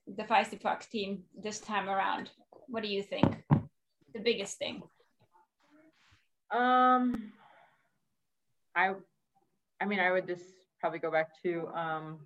[0.07, 2.31] the Feisty Fox team this time around?
[2.69, 3.43] What do you think?
[4.15, 4.83] The biggest thing.
[6.51, 7.33] Um,
[8.75, 8.95] I,
[9.81, 10.45] I mean, I would just
[10.81, 12.21] probably go back to um,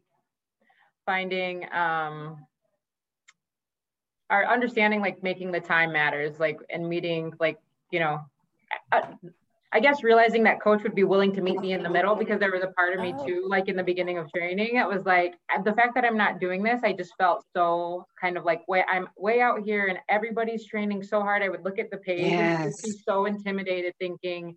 [1.06, 2.44] finding um,
[4.30, 7.58] our understanding, like making the time matters, like and meeting, like
[7.90, 8.20] you know,
[9.74, 12.38] I guess realizing that coach would be willing to meet me in the middle because
[12.38, 13.26] there was a part of me oh.
[13.26, 15.34] too, like in the beginning of training, it was like
[15.64, 18.84] the fact that I'm not doing this, I just felt so kind of like way
[18.86, 21.42] I'm way out here and everybody's training so hard.
[21.42, 22.84] I would look at the page yes.
[22.84, 24.56] and be so intimidated, thinking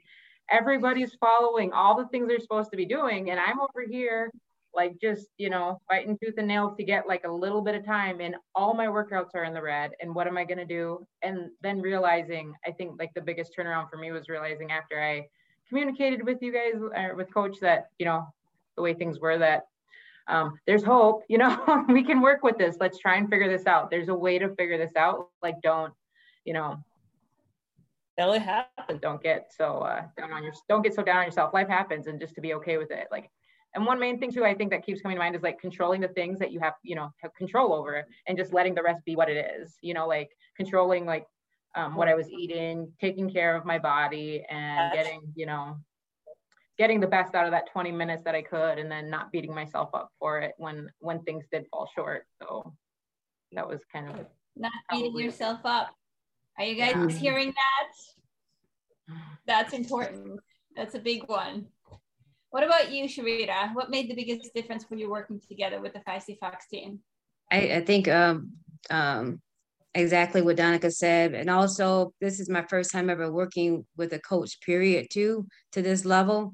[0.49, 4.31] everybody's following all the things they're supposed to be doing, and I'm over here
[4.75, 7.85] like just you know fighting tooth and nail to get like a little bit of
[7.85, 10.65] time and all my workouts are in the red and what am i going to
[10.65, 11.05] do?
[11.21, 15.25] And then realizing i think like the biggest turnaround for me was realizing after i
[15.69, 18.27] communicated with you guys uh, with coach that you know
[18.75, 19.67] the way things were that
[20.27, 22.77] um, there's hope you know we can work with this.
[22.79, 23.89] Let's try and figure this out.
[23.89, 25.29] There's a way to figure this out.
[25.41, 25.93] Like don't
[26.45, 26.77] you know
[28.33, 31.53] it happens don't get so uh, down on your don't get so down on yourself
[31.53, 33.29] life happens and just to be okay with it like
[33.75, 35.99] and one main thing too, I think that keeps coming to mind is like controlling
[35.99, 39.03] the things that you have, you know, have control over and just letting the rest
[39.05, 41.25] be what it is, you know, like controlling like
[41.75, 45.77] um, what I was eating, taking care of my body and getting, you know,
[46.77, 49.53] getting the best out of that 20 minutes that I could and then not beating
[49.53, 52.25] myself up for it when, when things did fall short.
[52.41, 52.73] So
[53.51, 55.89] that was kind of not beating yourself up.
[56.57, 57.07] Are you guys yeah.
[57.09, 59.15] hearing that?
[59.45, 60.39] That's important.
[60.75, 61.67] That's a big one.
[62.49, 63.73] What about you, Sharita?
[63.73, 66.99] What made the biggest difference for you're working together with the Feisty Fox team?
[67.51, 68.53] I, I think um,
[68.89, 69.41] um,
[69.93, 71.33] exactly what Danica said.
[71.33, 75.81] And also, this is my first time ever working with a coach, period, too, to
[75.81, 76.53] this level.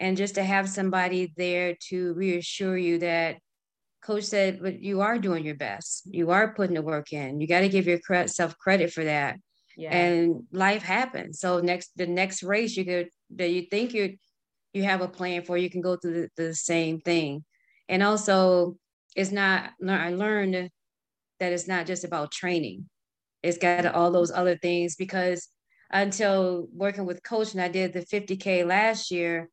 [0.00, 3.36] And just to have somebody there to reassure you that
[4.06, 6.02] coach said, but you are doing your best.
[6.06, 7.40] You are putting the work in.
[7.40, 9.36] You got to give yourself credit for that.
[9.76, 9.94] Yeah.
[9.94, 11.40] And life happens.
[11.40, 14.10] So next, the next race you could that you think you're
[14.76, 17.44] you have a plan for, you can go through the, the same thing.
[17.88, 18.76] And also,
[19.16, 20.70] it's not, I learned
[21.40, 22.88] that it's not just about training,
[23.42, 25.48] it's got all those other things because
[25.90, 29.48] until working with coach and I did the 50K last year,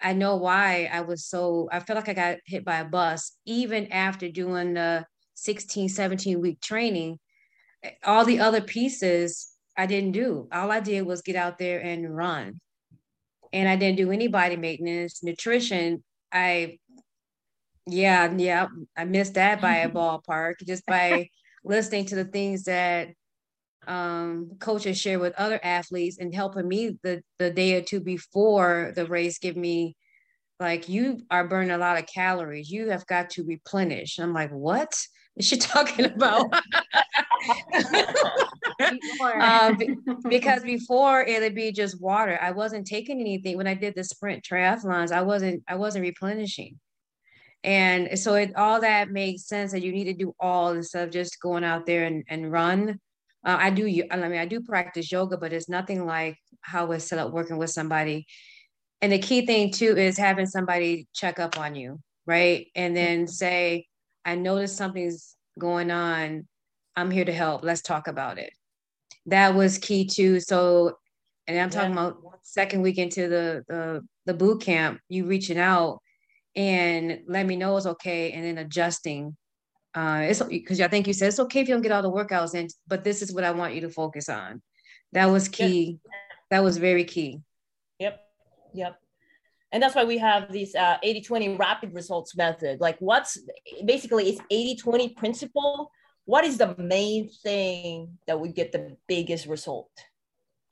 [0.00, 3.32] I know why I was so, I felt like I got hit by a bus,
[3.46, 7.18] even after doing the 16, 17 week training.
[8.04, 10.48] All the other pieces I didn't do.
[10.52, 12.60] All I did was get out there and run
[13.54, 16.02] and I didn't do any body maintenance, nutrition.
[16.32, 16.80] I,
[17.86, 18.66] yeah, yeah,
[18.96, 21.30] I missed that by a ballpark just by
[21.64, 23.08] listening to the things that
[23.88, 28.92] um, coaches share with other athletes and helping me the the day or two before
[28.94, 29.96] the race give me
[30.60, 34.50] like you are burning a lot of calories you have got to replenish i'm like
[34.50, 34.94] what
[35.36, 36.46] is she talking about
[39.40, 39.78] um,
[40.28, 42.38] because before it'd be just water.
[42.40, 45.12] I wasn't taking anything when I did the sprint triathlons.
[45.12, 46.78] I wasn't I wasn't replenishing,
[47.62, 51.12] and so it all that makes sense that you need to do all instead of
[51.12, 53.00] just going out there and, and run.
[53.44, 57.06] Uh, I do I mean I do practice yoga, but it's nothing like how it's
[57.06, 58.26] set up working with somebody.
[59.00, 62.68] And the key thing too is having somebody check up on you, right?
[62.74, 63.86] And then say,
[64.24, 66.48] I noticed something's going on.
[66.96, 67.64] I'm here to help.
[67.64, 68.52] Let's talk about it
[69.26, 70.40] that was key too.
[70.40, 70.98] So,
[71.46, 72.08] and I'm talking yeah.
[72.08, 76.00] about second week into the, the the boot camp, you reaching out
[76.56, 79.36] and let me know it's okay, and then adjusting.
[79.94, 82.10] Uh, it's because I think you said it's okay if you don't get all the
[82.10, 84.60] workouts in, but this is what I want you to focus on.
[85.12, 85.98] That was key.
[86.50, 87.40] That was very key.
[88.00, 88.20] Yep.
[88.74, 88.96] Yep.
[89.70, 92.80] And that's why we have this uh, 80 20 rapid results method.
[92.80, 93.38] Like, what's
[93.84, 95.90] basically it's 80 20 principle
[96.24, 99.90] what is the main thing that would get the biggest result?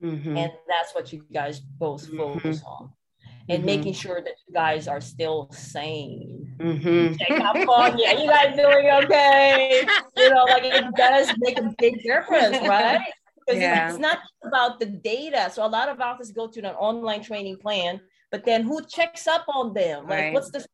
[0.03, 0.37] Mm-hmm.
[0.37, 2.17] And that's what you guys both mm-hmm.
[2.17, 2.67] focus mm-hmm.
[2.67, 2.93] on.
[3.49, 3.67] And mm-hmm.
[3.67, 6.55] making sure that you guys are still sane.
[6.59, 7.15] Mm-hmm.
[7.17, 9.85] Check up on yeah, you guys doing okay?
[10.17, 13.01] you know, like it does make a big difference, right?
[13.45, 13.91] Because yeah.
[13.91, 15.51] it's not about the data.
[15.53, 19.27] So a lot of athletes go to an online training plan, but then who checks
[19.27, 20.05] up on them?
[20.05, 20.33] Like, right.
[20.33, 20.65] what's the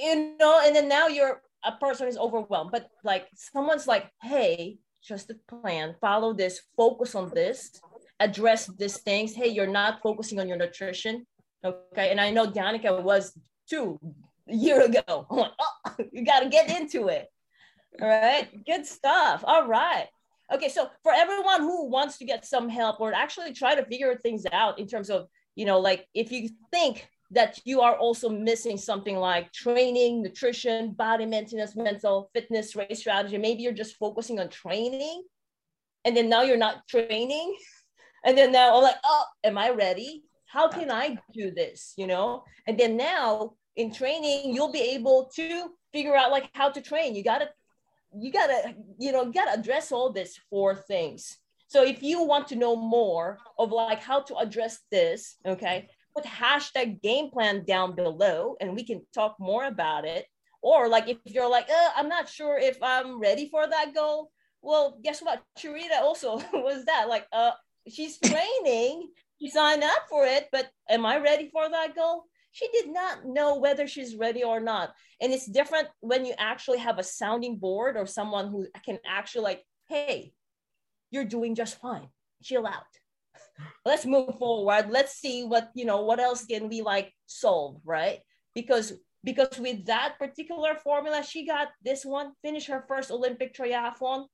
[0.00, 4.78] you know, and then now you're a person is overwhelmed, but like someone's like, hey,
[5.02, 7.80] just a plan, follow this, focus on this,
[8.20, 9.34] address these things.
[9.34, 11.26] Hey, you're not focusing on your nutrition.
[11.64, 12.10] Okay.
[12.10, 13.36] And I know Danica was
[13.68, 13.98] too
[14.48, 15.26] a year ago.
[15.30, 17.28] Like, oh, you got to get into it.
[18.00, 18.48] All right.
[18.66, 19.42] Good stuff.
[19.46, 20.08] All right.
[20.52, 20.68] Okay.
[20.68, 24.44] So for everyone who wants to get some help or actually try to figure things
[24.52, 28.76] out in terms of, you know, like if you think that you are also missing
[28.76, 33.38] something like training, nutrition, body maintenance, mental fitness, race strategy.
[33.38, 35.24] Maybe you're just focusing on training
[36.04, 37.56] and then now you're not training.
[38.26, 40.24] And then now I'm like, oh, am I ready?
[40.54, 41.94] How can I do this?
[41.96, 42.44] You know?
[42.68, 47.16] And then now in training, you'll be able to figure out like how to train.
[47.16, 47.48] You gotta,
[48.16, 51.36] you gotta, you know, you gotta address all these four things.
[51.66, 56.24] So if you want to know more of like how to address this, okay, put
[56.24, 60.24] hashtag game plan down below and we can talk more about it.
[60.62, 64.30] Or like if you're like, uh, I'm not sure if I'm ready for that goal.
[64.62, 65.42] Well, guess what?
[65.58, 67.50] Charita also was that like, uh,
[67.88, 72.24] she's training, she signed up for it, but am I ready for that goal?
[72.52, 74.94] She did not know whether she's ready or not.
[75.20, 79.42] And it's different when you actually have a sounding board or someone who can actually
[79.42, 80.32] like, hey,
[81.10, 82.08] you're doing just fine.
[82.42, 82.84] Chill out
[83.84, 88.20] let's move forward let's see what you know what else can we like solve right
[88.54, 94.26] because because with that particular formula she got this one finished her first olympic triathlon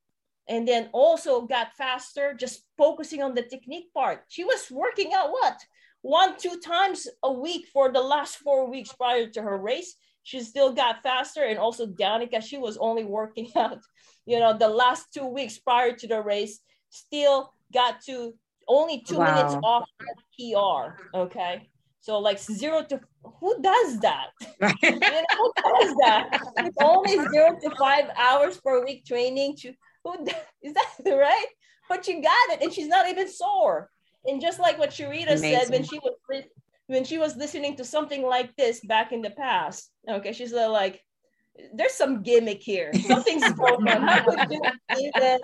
[0.47, 5.31] and then also got faster just focusing on the technique part she was working out
[5.31, 5.57] what
[6.01, 10.39] one two times a week for the last four weeks prior to her race she
[10.39, 13.79] still got faster and also danica she was only working out
[14.25, 18.33] you know the last two weeks prior to the race still got to
[18.67, 19.35] only two wow.
[19.35, 19.85] minutes off
[20.37, 21.17] PR.
[21.17, 21.69] Okay.
[21.99, 24.29] So like zero to who does that?
[24.81, 26.39] you know, who does that?
[26.57, 29.73] It's only zero to five hours per week training to
[30.03, 30.25] who
[30.61, 31.47] is that right?
[31.89, 33.89] But you got it, and she's not even sore.
[34.25, 36.13] And just like what Charita said when she was
[36.87, 41.01] when she was listening to something like this back in the past, okay, she's like,
[41.73, 42.91] there's some gimmick here.
[43.07, 43.87] Something's broken.
[43.87, 44.61] How would you
[44.99, 45.39] even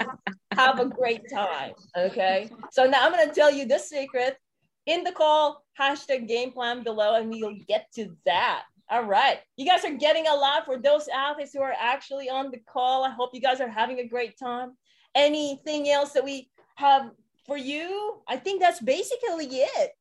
[0.52, 1.74] have a great time?
[1.96, 2.50] Okay.
[2.72, 4.38] So now I'm going to tell you the secret
[4.86, 8.64] in the call, hashtag game plan below, and we'll get to that.
[8.90, 9.40] All right.
[9.58, 13.04] You guys are getting a lot for those athletes who are actually on the call.
[13.04, 14.78] I hope you guys are having a great time.
[15.14, 17.12] Anything else that we have
[17.46, 18.22] for you?
[18.28, 19.92] I think that's basically it.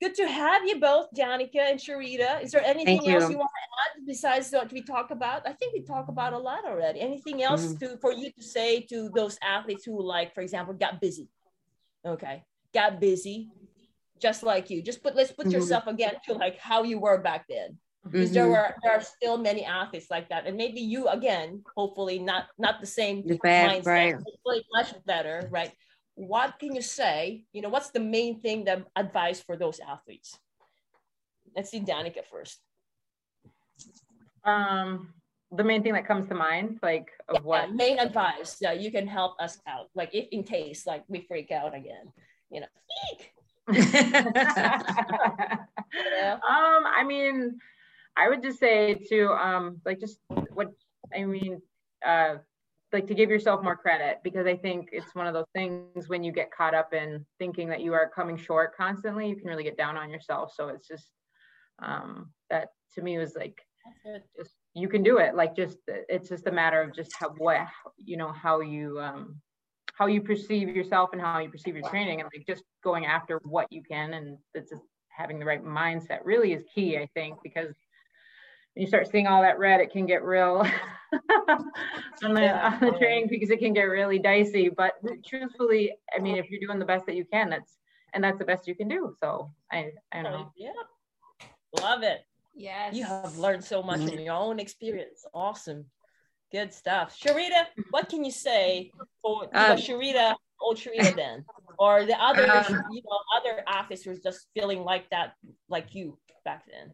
[0.00, 2.40] Good to have you both, Danica and Charita.
[2.40, 3.14] Is there anything you.
[3.14, 5.42] else you want to add besides what we talk about?
[5.44, 7.00] I think we talk about a lot already.
[7.00, 7.94] Anything else mm-hmm.
[7.94, 11.28] to for you to say to those athletes who, like, for example, got busy?
[12.06, 13.50] Okay, got busy,
[14.20, 14.82] just like you.
[14.82, 15.54] Just put let's put mm-hmm.
[15.54, 17.78] yourself again to like how you were back then.
[18.04, 18.34] Because mm-hmm.
[18.34, 22.46] there were there are still many athletes like that, and maybe you again, hopefully not
[22.58, 24.14] not the same the bad, mindset, right.
[24.14, 25.72] hopefully much better, right?
[26.18, 27.44] what can you say?
[27.52, 30.36] You know, what's the main thing that advice for those athletes?
[31.54, 32.58] Let's see Danica first.
[34.44, 35.14] Um,
[35.52, 38.90] the main thing that comes to mind, like of yeah, what main advice that you
[38.90, 42.12] can help us out, like if in case like we freak out again,
[42.50, 42.66] you know,
[46.48, 47.58] Um, I mean,
[48.16, 50.18] I would just say to um, like just
[50.52, 50.72] what
[51.14, 51.62] I mean,
[52.06, 52.36] uh,
[52.92, 56.24] like to give yourself more credit because I think it's one of those things when
[56.24, 59.64] you get caught up in thinking that you are coming short constantly, you can really
[59.64, 60.52] get down on yourself.
[60.54, 61.08] So it's just
[61.80, 63.60] um, that to me was like
[64.36, 65.34] just you can do it.
[65.34, 67.66] Like just it's just a matter of just how what
[67.96, 69.40] you know how you um,
[69.98, 73.40] how you perceive yourself and how you perceive your training and like just going after
[73.44, 77.38] what you can and it's just having the right mindset really is key I think
[77.42, 77.74] because
[78.74, 80.64] when you start seeing all that red, it can get real
[81.48, 84.68] on, the, on the training because it can get really dicey.
[84.68, 84.92] But
[85.26, 87.76] truthfully, I mean, if you're doing the best that you can, that's
[88.14, 89.12] and that's the best you can do.
[89.18, 90.52] So I, I don't know.
[90.56, 90.70] Yeah,
[91.80, 92.24] love it.
[92.54, 94.18] Yes, you have learned so much mm-hmm.
[94.18, 95.24] in your own experience.
[95.34, 95.84] Awesome,
[96.50, 97.18] good stuff.
[97.18, 98.90] Sharita, what can you say
[99.22, 101.44] for um, Charita, old Charita then,
[101.78, 105.34] or the other, um, you know, other officers just feeling like that,
[105.68, 106.92] like you back then?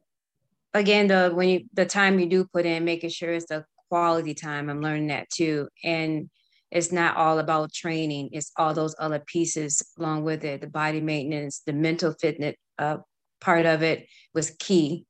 [0.74, 4.34] again the when you the time you do put in making sure it's a quality
[4.34, 5.68] time i'm learning that too.
[5.82, 6.28] And
[6.70, 8.30] it's not all about training.
[8.32, 10.60] It's all those other pieces along with it.
[10.60, 12.98] The body maintenance the mental fitness uh,
[13.40, 15.06] part of it was key.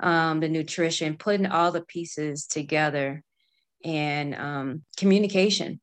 [0.00, 3.22] Um, the nutrition putting all the pieces together
[3.84, 5.80] and um, communication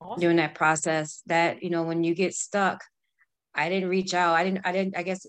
[0.00, 0.20] awesome.
[0.20, 2.82] during that process that you know when you get stuck
[3.54, 5.26] i didn't reach out i didn't i didn't i guess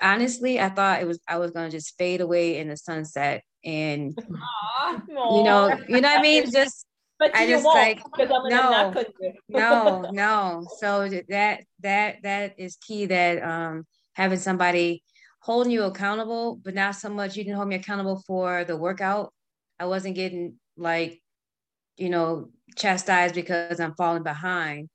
[0.00, 4.14] honestly, I thought it was I was gonna just fade away in the sunset, and
[4.82, 5.02] Aww.
[5.08, 6.50] you know, you know what I mean.
[6.50, 6.86] Just
[7.18, 8.00] but I just like
[8.44, 8.94] no,
[9.48, 10.66] no, no.
[10.78, 13.06] So that that that is key.
[13.06, 15.02] That um, having somebody
[15.40, 19.32] holding you accountable, but not so much you didn't hold me accountable for the workout.
[19.78, 21.20] I wasn't getting like,
[21.96, 24.88] you know, chastised because I'm falling behind.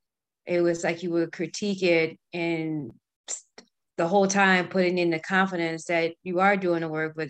[0.45, 2.91] It was like you would critique it and
[3.97, 7.29] the whole time putting in the confidence that you are doing the work, but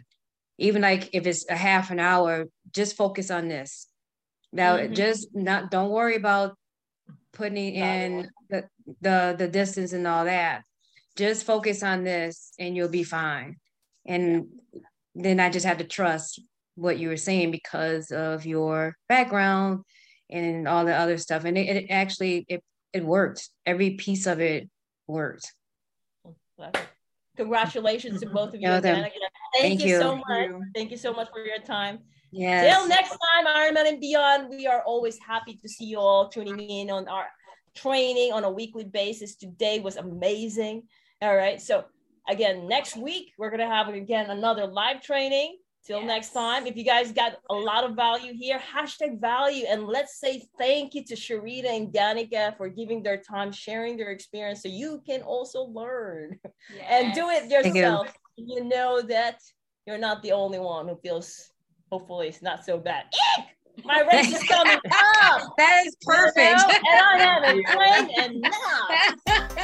[0.57, 3.87] even like if it's a half an hour, just focus on this.
[4.51, 4.93] Now mm-hmm.
[4.93, 6.55] just not don't worry about
[7.33, 8.67] putting in the,
[9.01, 10.63] the the distance and all that.
[11.15, 13.57] Just focus on this and you'll be fine.
[14.05, 14.47] And
[15.15, 16.39] then I just had to trust
[16.75, 19.83] what you were saying because of your background
[20.29, 21.45] and all the other stuff.
[21.45, 22.63] And it, it actually it
[22.93, 23.49] it worked.
[23.65, 24.69] Every piece of it
[25.07, 25.51] worked.
[27.35, 28.67] Congratulations to both of you.
[28.79, 29.13] Thank,
[29.59, 30.49] Thank, you, you so much.
[30.75, 31.99] Thank you so much for your time.
[32.31, 36.29] yeah Till next time, Ironman and beyond, we are always happy to see you all
[36.29, 37.25] tuning in on our
[37.75, 39.35] training on a weekly basis.
[39.35, 40.83] Today was amazing.
[41.21, 41.59] All right.
[41.59, 41.85] So
[42.29, 45.57] again, next week we're gonna have again another live training.
[45.85, 46.07] Till yes.
[46.07, 49.65] next time, if you guys got a lot of value here, hashtag value.
[49.67, 54.11] And let's say thank you to Sharita and Danica for giving their time, sharing their
[54.11, 56.39] experience so you can also learn
[56.73, 56.85] yes.
[56.89, 58.13] and do it yourself.
[58.37, 58.55] You.
[58.55, 59.39] you know that
[59.85, 61.51] you're not the only one who feels,
[61.91, 63.05] hopefully, it's not so bad.
[63.37, 63.45] Eek!
[63.83, 64.77] My race is coming
[65.21, 65.41] up.
[65.57, 66.37] That is perfect.
[66.37, 66.79] You know?
[66.91, 68.89] And I haven't trained enough.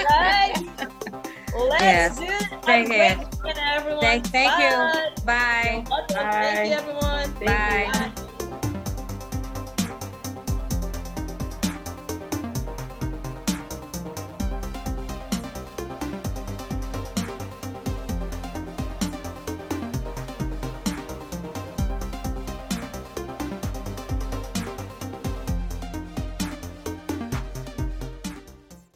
[0.09, 1.25] Right?
[1.55, 2.17] Let's yes.
[2.17, 2.63] do it.
[2.63, 3.99] Thank you.
[3.99, 5.09] Thank, thank Bye.
[5.17, 5.23] you.
[5.25, 5.85] Bye.
[5.87, 6.05] Bye.
[6.09, 7.33] Thank you, everyone.
[7.45, 8.11] Bye.